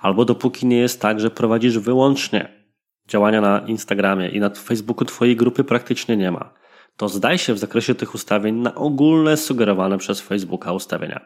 Albo 0.00 0.24
dopóki 0.24 0.66
nie 0.66 0.78
jest 0.78 1.00
tak, 1.00 1.20
że 1.20 1.30
prowadzisz 1.30 1.78
wyłącznie 1.78 2.61
działania 3.08 3.40
na 3.40 3.58
Instagramie 3.58 4.28
i 4.28 4.40
na 4.40 4.50
Facebooku 4.50 5.04
Twojej 5.04 5.36
grupy 5.36 5.64
praktycznie 5.64 6.16
nie 6.16 6.30
ma. 6.30 6.50
To 6.96 7.08
zdaj 7.08 7.38
się 7.38 7.54
w 7.54 7.58
zakresie 7.58 7.94
tych 7.94 8.14
ustawień 8.14 8.54
na 8.54 8.74
ogólne 8.74 9.36
sugerowane 9.36 9.98
przez 9.98 10.20
Facebooka 10.20 10.72
ustawienia. 10.72 11.20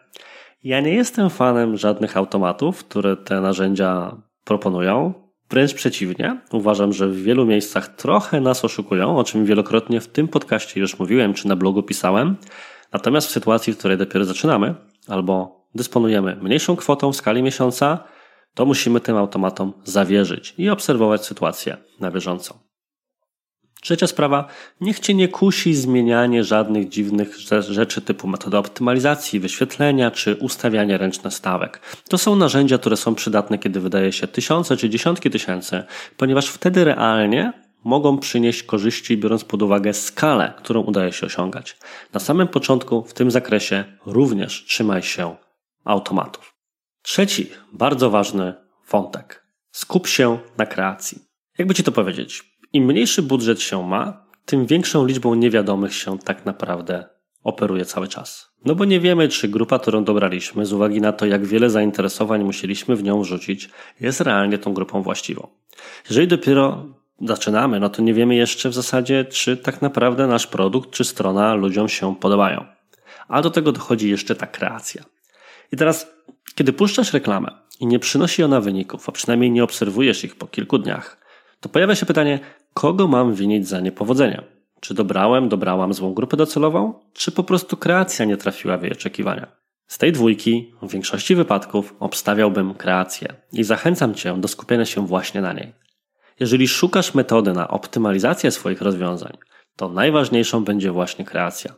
Ja 0.64 0.80
nie 0.80 0.94
jestem 0.94 1.30
fanem 1.30 1.76
żadnych 1.76 2.16
automatów, 2.16 2.84
które 2.84 3.16
te 3.16 3.40
narzędzia 3.40 4.16
proponują. 4.44 5.14
Wręcz 5.50 5.74
przeciwnie, 5.74 6.40
uważam, 6.52 6.92
że 6.92 7.08
w 7.08 7.22
wielu 7.22 7.46
miejscach 7.46 7.88
trochę 7.88 8.40
nas 8.40 8.64
oszukują, 8.64 9.18
o 9.18 9.24
czym 9.24 9.44
wielokrotnie 9.44 10.00
w 10.00 10.08
tym 10.08 10.28
podcaście 10.28 10.80
już 10.80 10.98
mówiłem, 10.98 11.34
czy 11.34 11.48
na 11.48 11.56
blogu 11.56 11.82
pisałem. 11.82 12.36
Natomiast 12.92 13.28
w 13.28 13.30
sytuacji, 13.30 13.72
w 13.72 13.78
której 13.78 13.98
dopiero 13.98 14.24
zaczynamy, 14.24 14.74
albo 15.08 15.60
dysponujemy 15.74 16.36
mniejszą 16.42 16.76
kwotą 16.76 17.12
w 17.12 17.16
skali 17.16 17.42
miesiąca, 17.42 18.04
to 18.56 18.66
musimy 18.66 19.00
tym 19.00 19.16
automatom 19.16 19.72
zawierzyć 19.84 20.54
i 20.58 20.70
obserwować 20.70 21.26
sytuację 21.26 21.76
na 22.00 22.10
bieżąco. 22.10 22.58
Trzecia 23.82 24.06
sprawa, 24.06 24.48
niech 24.80 25.00
Cię 25.00 25.14
nie 25.14 25.28
kusi 25.28 25.74
zmienianie 25.74 26.44
żadnych 26.44 26.88
dziwnych 26.88 27.36
rzeczy 27.68 28.00
typu 28.00 28.28
metody 28.28 28.56
optymalizacji, 28.56 29.40
wyświetlenia 29.40 30.10
czy 30.10 30.34
ustawiania 30.34 30.98
ręcznych 30.98 31.34
stawek. 31.34 31.80
To 32.08 32.18
są 32.18 32.36
narzędzia, 32.36 32.78
które 32.78 32.96
są 32.96 33.14
przydatne, 33.14 33.58
kiedy 33.58 33.80
wydaje 33.80 34.12
się 34.12 34.26
tysiące 34.26 34.76
czy 34.76 34.90
dziesiątki 34.90 35.30
tysięcy, 35.30 35.82
ponieważ 36.16 36.48
wtedy 36.48 36.84
realnie 36.84 37.52
mogą 37.84 38.18
przynieść 38.18 38.62
korzyści, 38.62 39.16
biorąc 39.16 39.44
pod 39.44 39.62
uwagę 39.62 39.94
skalę, 39.94 40.52
którą 40.56 40.80
udaje 40.80 41.12
się 41.12 41.26
osiągać. 41.26 41.76
Na 42.12 42.20
samym 42.20 42.48
początku 42.48 43.04
w 43.04 43.14
tym 43.14 43.30
zakresie 43.30 43.84
również 44.06 44.64
trzymaj 44.64 45.02
się 45.02 45.36
automatów. 45.84 46.55
Trzeci, 47.06 47.50
bardzo 47.72 48.10
ważny 48.10 48.54
wątek. 48.90 49.46
Skup 49.72 50.06
się 50.06 50.38
na 50.58 50.66
kreacji. 50.66 51.18
Jakby 51.58 51.74
ci 51.74 51.82
to 51.82 51.92
powiedzieć? 51.92 52.42
Im 52.72 52.84
mniejszy 52.84 53.22
budżet 53.22 53.60
się 53.60 53.88
ma, 53.88 54.26
tym 54.44 54.66
większą 54.66 55.06
liczbą 55.06 55.34
niewiadomych 55.34 55.94
się 55.94 56.18
tak 56.18 56.46
naprawdę 56.46 57.04
operuje 57.44 57.84
cały 57.84 58.08
czas. 58.08 58.50
No 58.64 58.74
bo 58.74 58.84
nie 58.84 59.00
wiemy, 59.00 59.28
czy 59.28 59.48
grupa, 59.48 59.78
którą 59.78 60.04
dobraliśmy, 60.04 60.66
z 60.66 60.72
uwagi 60.72 61.00
na 61.00 61.12
to, 61.12 61.26
jak 61.26 61.46
wiele 61.46 61.70
zainteresowań 61.70 62.44
musieliśmy 62.44 62.96
w 62.96 63.02
nią 63.02 63.22
wrzucić, 63.22 63.70
jest 64.00 64.20
realnie 64.20 64.58
tą 64.58 64.74
grupą 64.74 65.02
właściwą. 65.02 65.48
Jeżeli 66.08 66.28
dopiero 66.28 66.84
zaczynamy, 67.20 67.80
no 67.80 67.88
to 67.88 68.02
nie 68.02 68.14
wiemy 68.14 68.34
jeszcze 68.34 68.68
w 68.68 68.74
zasadzie, 68.74 69.24
czy 69.24 69.56
tak 69.56 69.82
naprawdę 69.82 70.26
nasz 70.26 70.46
produkt 70.46 70.90
czy 70.90 71.04
strona 71.04 71.54
ludziom 71.54 71.88
się 71.88 72.16
podobają. 72.16 72.64
A 73.28 73.42
do 73.42 73.50
tego 73.50 73.72
dochodzi 73.72 74.10
jeszcze 74.10 74.34
ta 74.34 74.46
kreacja. 74.46 75.04
I 75.72 75.76
teraz, 75.76 76.16
kiedy 76.56 76.72
puszczasz 76.72 77.12
reklamę 77.12 77.50
i 77.80 77.86
nie 77.86 77.98
przynosi 77.98 78.42
ona 78.42 78.60
wyników, 78.60 79.08
a 79.08 79.12
przynajmniej 79.12 79.50
nie 79.50 79.64
obserwujesz 79.64 80.24
ich 80.24 80.36
po 80.36 80.46
kilku 80.46 80.78
dniach, 80.78 81.26
to 81.60 81.68
pojawia 81.68 81.94
się 81.94 82.06
pytanie, 82.06 82.40
kogo 82.74 83.08
mam 83.08 83.34
winić 83.34 83.68
za 83.68 83.80
niepowodzenie? 83.80 84.42
Czy 84.80 84.94
dobrałem, 84.94 85.48
dobrałam 85.48 85.94
złą 85.94 86.14
grupę 86.14 86.36
docelową, 86.36 87.00
czy 87.12 87.32
po 87.32 87.44
prostu 87.44 87.76
kreacja 87.76 88.24
nie 88.24 88.36
trafiła 88.36 88.78
w 88.78 88.82
jej 88.82 88.92
oczekiwania? 88.92 89.46
Z 89.86 89.98
tej 89.98 90.12
dwójki 90.12 90.74
w 90.82 90.90
większości 90.90 91.34
wypadków 91.34 91.94
obstawiałbym 92.00 92.74
kreację 92.74 93.28
i 93.52 93.64
zachęcam 93.64 94.14
Cię 94.14 94.40
do 94.40 94.48
skupienia 94.48 94.84
się 94.84 95.06
właśnie 95.06 95.40
na 95.40 95.52
niej. 95.52 95.72
Jeżeli 96.40 96.68
szukasz 96.68 97.14
metody 97.14 97.52
na 97.52 97.68
optymalizację 97.68 98.50
swoich 98.50 98.82
rozwiązań, 98.82 99.32
to 99.76 99.88
najważniejszą 99.88 100.64
będzie 100.64 100.92
właśnie 100.92 101.24
kreacja. 101.24 101.74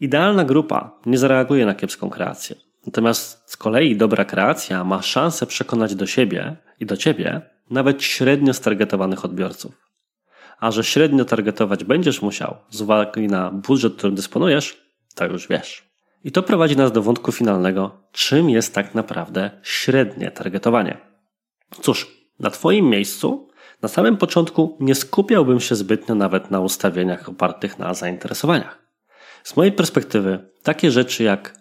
Idealna 0.00 0.44
grupa 0.44 1.00
nie 1.06 1.18
zareaguje 1.18 1.66
na 1.66 1.74
kiepską 1.74 2.10
kreację. 2.10 2.56
Natomiast 2.86 3.42
z 3.50 3.56
kolei 3.56 3.96
dobra 3.96 4.24
kreacja 4.24 4.84
ma 4.84 5.02
szansę 5.02 5.46
przekonać 5.46 5.94
do 5.94 6.06
siebie 6.06 6.56
i 6.80 6.86
do 6.86 6.96
ciebie 6.96 7.42
nawet 7.70 8.02
średnio 8.02 8.54
stargetowanych 8.54 9.24
odbiorców. 9.24 9.90
A 10.60 10.70
że 10.70 10.84
średnio 10.84 11.24
targetować 11.24 11.84
będziesz 11.84 12.22
musiał 12.22 12.56
z 12.70 12.80
uwagi 12.80 13.28
na 13.28 13.50
budżet, 13.50 13.96
którym 13.96 14.14
dysponujesz, 14.14 14.82
to 15.14 15.26
już 15.26 15.48
wiesz. 15.48 15.90
I 16.24 16.32
to 16.32 16.42
prowadzi 16.42 16.76
nas 16.76 16.92
do 16.92 17.02
wątku 17.02 17.32
finalnego, 17.32 18.08
czym 18.12 18.50
jest 18.50 18.74
tak 18.74 18.94
naprawdę 18.94 19.50
średnie 19.62 20.30
targetowanie. 20.30 20.98
Cóż, 21.82 22.20
na 22.40 22.50
Twoim 22.50 22.88
miejscu 22.88 23.50
na 23.82 23.88
samym 23.88 24.16
początku 24.16 24.76
nie 24.80 24.94
skupiałbym 24.94 25.60
się 25.60 25.74
zbytnio 25.74 26.14
nawet 26.14 26.50
na 26.50 26.60
ustawieniach 26.60 27.28
opartych 27.28 27.78
na 27.78 27.94
zainteresowaniach. 27.94 28.78
Z 29.44 29.56
mojej 29.56 29.72
perspektywy, 29.72 30.50
takie 30.62 30.90
rzeczy 30.90 31.22
jak 31.22 31.54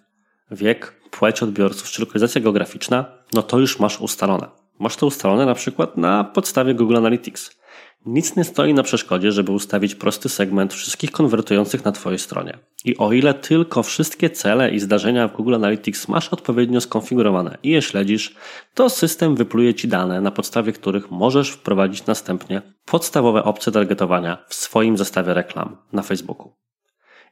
wiek, 0.51 0.98
płeć 1.11 1.43
odbiorców 1.43 1.89
czy 1.89 2.01
lokalizacja 2.01 2.41
geograficzna, 2.41 3.05
no 3.33 3.43
to 3.43 3.59
już 3.59 3.79
masz 3.79 4.01
ustalone. 4.01 4.47
Masz 4.79 4.95
to 4.95 5.05
ustalone 5.05 5.45
na 5.45 5.53
przykład 5.53 5.97
na 5.97 6.23
podstawie 6.23 6.73
Google 6.73 6.97
Analytics. 6.97 7.59
Nic 8.05 8.35
nie 8.35 8.43
stoi 8.43 8.73
na 8.73 8.83
przeszkodzie, 8.83 9.31
żeby 9.31 9.51
ustawić 9.51 9.95
prosty 9.95 10.29
segment 10.29 10.73
wszystkich 10.73 11.11
konwertujących 11.11 11.85
na 11.85 11.91
Twojej 11.91 12.19
stronie. 12.19 12.57
I 12.85 12.97
o 12.97 13.13
ile 13.13 13.33
tylko 13.33 13.83
wszystkie 13.83 14.29
cele 14.29 14.71
i 14.71 14.79
zdarzenia 14.79 15.27
w 15.27 15.35
Google 15.35 15.55
Analytics 15.55 16.07
masz 16.07 16.29
odpowiednio 16.29 16.81
skonfigurowane 16.81 17.57
i 17.63 17.69
je 17.69 17.81
śledzisz, 17.81 18.35
to 18.73 18.89
system 18.89 19.35
wypluje 19.35 19.73
Ci 19.73 19.87
dane, 19.87 20.21
na 20.21 20.31
podstawie 20.31 20.73
których 20.73 21.11
możesz 21.11 21.51
wprowadzić 21.51 22.05
następnie 22.05 22.61
podstawowe 22.85 23.43
opcje 23.43 23.71
targetowania 23.71 24.37
w 24.47 24.55
swoim 24.55 24.97
zestawie 24.97 25.33
reklam 25.33 25.77
na 25.93 26.01
Facebooku. 26.01 26.53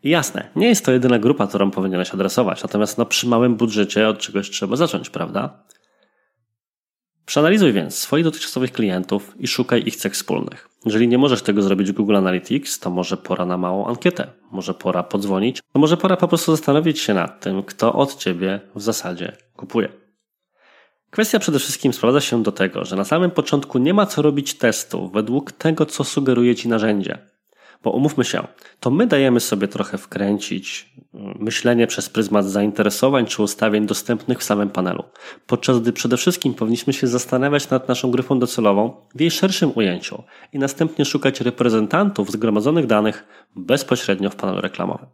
I 0.04 0.10
jasne, 0.10 0.50
nie 0.56 0.68
jest 0.68 0.86
to 0.86 0.92
jedyna 0.92 1.20
grupa, 1.20 1.48
którą 1.48 1.72
powinieneś 1.72 2.14
adresować, 2.14 2.64
natomiast 2.64 2.98
no, 2.98 3.06
przy 3.06 3.28
małym 3.28 3.56
budżecie 3.56 4.08
od 4.08 4.20
czegoś 4.20 4.50
trzeba 4.50 4.76
zacząć, 4.76 5.10
prawda? 5.10 5.64
Przeanalizuj 7.26 7.74
więc 7.74 7.98
swoich 7.98 8.24
dotychczasowych 8.24 8.72
klientów 8.72 9.36
i 9.40 9.48
szukaj 9.48 9.84
ich 9.86 9.96
cech 9.96 10.14
wspólnych. 10.14 10.70
Jeżeli 10.86 11.08
nie 11.08 11.18
możesz 11.18 11.42
tego 11.42 11.62
zrobić 11.62 11.92
w 11.92 11.96
Google 11.96 12.16
Analytics, 12.16 12.80
to 12.80 12.90
może 12.90 13.18
pora 13.18 13.46
na 13.46 13.58
małą 13.58 13.88
ankietę, 13.88 14.28
może 14.52 14.74
pora 14.74 15.04
podzwonić, 15.04 15.62
to 15.74 15.80
może 15.80 15.98
pora 15.98 16.18
po 16.18 16.28
prostu 16.28 16.52
zastanowić 16.52 17.00
się 17.00 17.14
nad 17.14 17.40
tym, 17.40 17.64
kto 17.64 17.94
od 17.94 18.16
ciebie 18.16 18.60
w 18.76 18.82
zasadzie 18.82 19.38
kupuje. 19.56 19.90
Kwestia 21.10 21.40
przede 21.40 21.60
wszystkim 21.60 21.94
sprowadza 21.94 22.22
się 22.22 22.44
do 22.44 22.52
tego, 22.52 22.86
że 22.86 22.96
na 22.96 23.04
samym 23.04 23.32
początku 23.32 23.80
nie 23.80 23.94
ma 23.94 24.06
co 24.06 24.22
robić 24.22 24.54
testów 24.54 25.14
według 25.14 25.52
tego, 25.52 25.86
co 25.86 26.04
sugeruje 26.04 26.56
ci 26.56 26.70
narzędzie. 26.70 27.18
Bo 27.84 27.92
umówmy 27.92 28.24
się, 28.24 28.48
to 28.80 28.90
my 28.90 29.08
dajemy 29.08 29.40
sobie 29.40 29.68
trochę 29.68 29.98
wkręcić 29.98 30.90
mm, 31.14 31.38
myślenie 31.40 31.88
przez 31.88 32.10
pryzmat 32.10 32.46
zainteresowań 32.46 33.26
czy 33.26 33.44
ustawień 33.44 33.86
dostępnych 33.86 34.40
w 34.40 34.44
samym 34.44 34.70
panelu, 34.70 35.04
podczas 35.48 35.80
gdy 35.80 35.94
przede 35.94 36.18
wszystkim 36.18 36.54
powinniśmy 36.54 36.94
się 36.94 37.08
zastanawiać 37.08 37.70
nad 37.70 37.88
naszą 37.88 38.12
gryfą 38.12 38.40
docelową 38.40 38.94
w 39.16 39.22
jej 39.22 39.32
szerszym 39.32 39.72
ujęciu 39.76 40.24
i 40.54 40.60
następnie 40.60 41.06
szukać 41.06 41.42
reprezentantów 41.42 42.32
zgromadzonych 42.32 42.86
danych 42.86 43.48
bezpośrednio 43.56 44.30
w 44.30 44.36
panelu 44.36 44.62
reklamowym. 44.62 45.08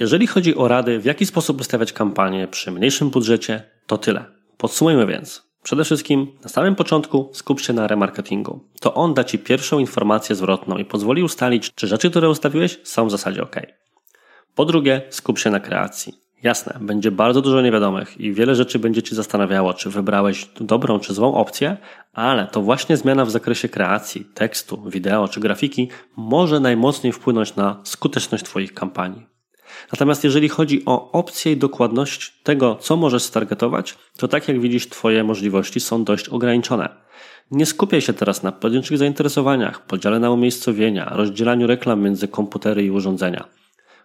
Jeżeli 0.00 0.26
chodzi 0.26 0.56
o 0.56 0.68
rady, 0.68 0.98
w 0.98 1.04
jaki 1.04 1.26
sposób 1.26 1.60
ustawiać 1.60 1.92
kampanię 1.92 2.48
przy 2.48 2.70
mniejszym 2.70 3.10
budżecie, 3.10 3.62
to 3.86 3.98
tyle. 3.98 4.24
Podsumujmy 4.56 5.06
więc. 5.06 5.45
Przede 5.66 5.84
wszystkim 5.84 6.26
na 6.42 6.48
samym 6.48 6.74
początku 6.74 7.30
skup 7.32 7.60
się 7.60 7.72
na 7.72 7.86
remarketingu. 7.86 8.60
To 8.80 8.94
on 8.94 9.14
da 9.14 9.24
Ci 9.24 9.38
pierwszą 9.38 9.78
informację 9.78 10.36
zwrotną 10.36 10.76
i 10.76 10.84
pozwoli 10.84 11.22
ustalić, 11.22 11.74
czy 11.74 11.86
rzeczy, 11.86 12.10
które 12.10 12.30
ustawiłeś, 12.30 12.78
są 12.84 13.06
w 13.06 13.10
zasadzie 13.10 13.42
ok. 13.42 13.56
Po 14.54 14.64
drugie, 14.64 15.02
skup 15.10 15.38
się 15.38 15.50
na 15.50 15.60
kreacji. 15.60 16.14
Jasne, 16.42 16.78
będzie 16.80 17.10
bardzo 17.10 17.42
dużo 17.42 17.62
niewiadomych 17.62 18.20
i 18.20 18.32
wiele 18.32 18.54
rzeczy 18.54 18.78
będzie 18.78 19.02
Ci 19.02 19.14
zastanawiało, 19.14 19.74
czy 19.74 19.90
wybrałeś 19.90 20.50
dobrą 20.60 21.00
czy 21.00 21.14
złą 21.14 21.34
opcję, 21.34 21.76
ale 22.12 22.46
to 22.46 22.62
właśnie 22.62 22.96
zmiana 22.96 23.24
w 23.24 23.30
zakresie 23.30 23.68
kreacji, 23.68 24.24
tekstu, 24.34 24.82
wideo 24.86 25.28
czy 25.28 25.40
grafiki 25.40 25.88
może 26.16 26.60
najmocniej 26.60 27.12
wpłynąć 27.12 27.56
na 27.56 27.80
skuteczność 27.84 28.44
Twoich 28.44 28.74
kampanii. 28.74 29.35
Natomiast 29.92 30.24
jeżeli 30.24 30.48
chodzi 30.48 30.82
o 30.86 31.12
opcję 31.12 31.52
i 31.52 31.56
dokładność 31.56 32.32
tego, 32.42 32.76
co 32.80 32.96
możesz 32.96 33.22
stargetować, 33.22 33.94
to 34.16 34.28
tak 34.28 34.48
jak 34.48 34.60
widzisz, 34.60 34.88
Twoje 34.88 35.24
możliwości 35.24 35.80
są 35.80 36.04
dość 36.04 36.28
ograniczone. 36.28 36.88
Nie 37.50 37.66
skupiaj 37.66 38.00
się 38.00 38.12
teraz 38.12 38.42
na 38.42 38.52
pojedynczych 38.52 38.98
zainteresowaniach, 38.98 39.86
podziale 39.86 40.20
na 40.20 40.30
umiejscowienia, 40.30 41.12
rozdzielaniu 41.12 41.66
reklam 41.66 42.02
między 42.02 42.28
komputery 42.28 42.84
i 42.84 42.90
urządzenia. 42.90 43.48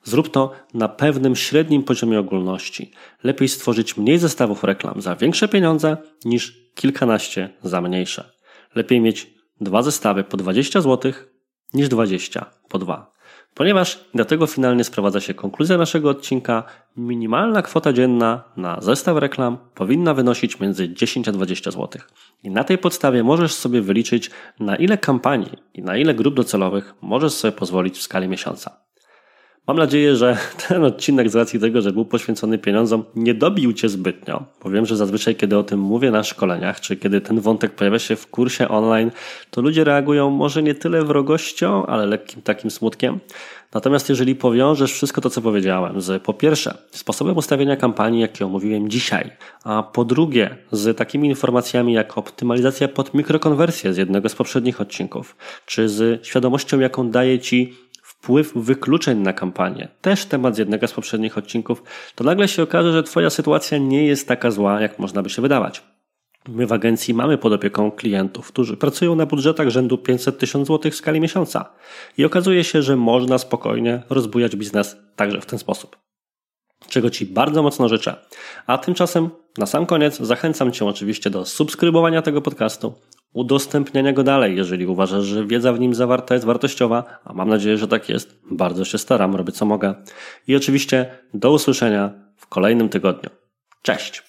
Zrób 0.04 0.32
to 0.32 0.52
na 0.74 0.88
pewnym 0.88 1.36
średnim 1.36 1.84
poziomie 1.84 2.20
ogólności. 2.20 2.92
Lepiej 3.24 3.48
stworzyć 3.48 3.98
mniej 3.98 4.18
zestawów 4.18 4.64
reklam 4.64 5.02
za 5.02 5.16
większe 5.16 5.48
pieniądze 5.48 5.98
niż 6.26 6.72
kilkanaście 6.76 7.50
za 7.64 7.82
mniejsze. 7.82 8.32
Lepiej 8.76 9.02
mieć 9.02 9.34
dwa 9.62 9.82
zestawy 9.82 10.24
po 10.24 10.38
20 10.38 10.82
zł 10.82 11.14
niż 11.74 11.90
20 11.90 12.46
po 12.70 12.80
2. 12.80 13.12
Ponieważ 13.54 14.06
do 14.16 14.26
tego 14.26 14.48
finalnie 14.48 14.84
sprowadza 14.84 15.20
się 15.20 15.34
konkluzja 15.34 15.78
naszego 15.78 16.10
odcinka, 16.10 16.64
minimalna 16.98 17.62
kwota 17.62 17.94
dzienna 17.94 18.44
na 18.58 18.82
zestaw 18.82 19.18
reklam 19.18 19.58
powinna 19.76 20.14
wynosić 20.14 20.60
między 20.60 20.94
10 20.94 21.28
a 21.28 21.32
20 21.32 21.72
zł. 21.72 22.02
I 22.44 22.52
na 22.52 22.64
tej 22.64 22.78
podstawie 22.78 23.24
możesz 23.24 23.54
sobie 23.54 23.82
wyliczyć, 23.82 24.32
na 24.60 24.76
ile 24.76 24.98
kampanii 24.98 25.58
i 25.74 25.82
na 25.82 25.98
ile 25.98 26.14
grup 26.14 26.36
docelowych 26.36 26.94
możesz 27.02 27.34
sobie 27.34 27.52
pozwolić 27.52 27.98
w 27.98 28.02
skali 28.02 28.28
miesiąca. 28.28 28.82
Mam 29.68 29.78
nadzieję, 29.78 30.16
że 30.16 30.38
ten 30.68 30.84
odcinek 30.84 31.30
z 31.30 31.36
racji 31.36 31.60
tego, 31.60 31.82
że 31.82 31.92
był 31.92 32.06
poświęcony 32.06 32.58
pieniądzom, 32.58 33.04
nie 33.16 33.34
dobił 33.34 33.74
Cię 33.74 33.90
zbytnio, 33.90 34.44
bo 34.64 34.70
wiem, 34.70 34.86
że 34.86 34.98
zazwyczaj, 34.98 35.36
kiedy 35.36 35.58
o 35.58 35.64
tym 35.64 35.80
mówię 35.80 36.12
na 36.12 36.24
szkoleniach, 36.24 36.80
czy 36.80 36.98
kiedy 36.98 37.22
ten 37.22 37.40
wątek 37.40 37.72
pojawia 37.72 38.00
się 38.00 38.16
w 38.16 38.28
kursie 38.28 38.68
online, 38.68 39.12
to 39.52 39.62
ludzie 39.62 39.84
reagują 39.84 40.30
może 40.30 40.64
nie 40.64 40.76
tyle 40.76 41.04
wrogością, 41.04 41.86
ale 41.86 42.06
lekkim 42.06 42.42
takim 42.42 42.72
smutkiem. 42.72 43.20
Natomiast 43.74 44.10
jeżeli 44.10 44.36
powiążesz 44.36 44.94
wszystko 44.94 45.22
to, 45.22 45.30
co 45.30 45.42
powiedziałem, 45.42 46.02
z 46.02 46.24
po 46.24 46.34
pierwsze 46.34 46.78
sposobem 46.92 47.38
ustawienia 47.38 47.76
kampanii, 47.76 48.22
jakie 48.22 48.46
omówiłem 48.46 48.90
dzisiaj, 48.90 49.32
a 49.64 49.84
po 49.84 50.06
drugie 50.06 50.56
z 50.72 50.98
takimi 50.98 51.30
informacjami 51.30 51.94
jak 51.94 52.18
optymalizacja 52.18 52.88
pod 52.88 53.14
mikrokonwersję 53.14 53.94
z 53.94 53.98
jednego 53.98 54.30
z 54.30 54.36
poprzednich 54.36 54.82
odcinków, 54.82 55.36
czy 55.66 55.90
z 55.90 56.26
świadomością, 56.26 56.80
jaką 56.80 57.10
daje 57.10 57.40
Ci 57.40 57.74
wpływ 58.22 58.52
wykluczeń 58.56 59.18
na 59.18 59.34
kampanię, 59.34 59.88
też 60.02 60.26
temat 60.26 60.56
z 60.56 60.58
jednego 60.58 60.88
z 60.88 60.94
poprzednich 60.94 61.38
odcinków, 61.38 61.84
to 62.16 62.24
nagle 62.24 62.48
się 62.48 62.64
okaże, 62.64 62.92
że 62.92 63.04
Twoja 63.04 63.30
sytuacja 63.30 63.78
nie 63.78 64.06
jest 64.06 64.28
taka 64.28 64.52
zła, 64.52 64.82
jak 64.82 65.00
można 65.00 65.24
by 65.24 65.30
się 65.30 65.42
wydawać. 65.42 65.84
My 66.48 66.68
w 66.68 66.74
agencji 66.74 67.14
mamy 67.14 67.38
pod 67.38 67.54
opieką 67.54 67.92
klientów, 67.92 68.48
którzy 68.48 68.78
pracują 68.78 69.16
na 69.16 69.26
budżetach 69.26 69.70
rzędu 69.70 69.98
500 69.98 70.40
tysięcy 70.40 70.66
złotych 70.66 70.94
w 70.94 70.98
skali 70.98 71.20
miesiąca. 71.20 71.70
I 72.18 72.26
okazuje 72.26 72.64
się, 72.64 72.82
że 72.82 72.96
można 72.96 73.38
spokojnie 73.38 74.04
rozbujać 74.10 74.56
biznes 74.56 74.98
także 75.16 75.42
w 75.42 75.46
ten 75.46 75.60
sposób. 75.60 75.98
Czego 76.88 77.10
Ci 77.10 77.26
bardzo 77.26 77.64
mocno 77.64 77.90
życzę. 77.90 78.16
A 78.68 78.78
tymczasem 78.78 79.30
na 79.58 79.66
sam 79.66 79.86
koniec 79.86 80.18
zachęcam 80.18 80.72
Cię 80.72 80.86
oczywiście 80.86 81.30
do 81.30 81.46
subskrybowania 81.46 82.22
tego 82.22 82.42
podcastu, 82.42 82.94
udostępniania 83.34 84.14
go 84.14 84.24
dalej, 84.24 84.56
jeżeli 84.56 84.88
uważasz, 84.88 85.24
że 85.26 85.46
wiedza 85.46 85.74
w 85.74 85.80
nim 85.80 85.94
zawarta 85.94 86.34
jest 86.34 86.46
wartościowa, 86.46 87.20
a 87.26 87.34
mam 87.34 87.50
nadzieję, 87.50 87.78
że 87.78 87.88
tak 87.88 88.10
jest. 88.10 88.40
Bardzo 88.52 88.86
się 88.86 88.98
staram, 88.98 89.36
robię 89.36 89.52
co 89.52 89.66
mogę. 89.66 89.96
I 90.48 90.56
oczywiście 90.56 91.18
do 91.34 91.52
usłyszenia 91.52 92.12
w 92.38 92.48
kolejnym 92.48 92.90
tygodniu. 92.90 93.30
Cześć! 93.82 94.24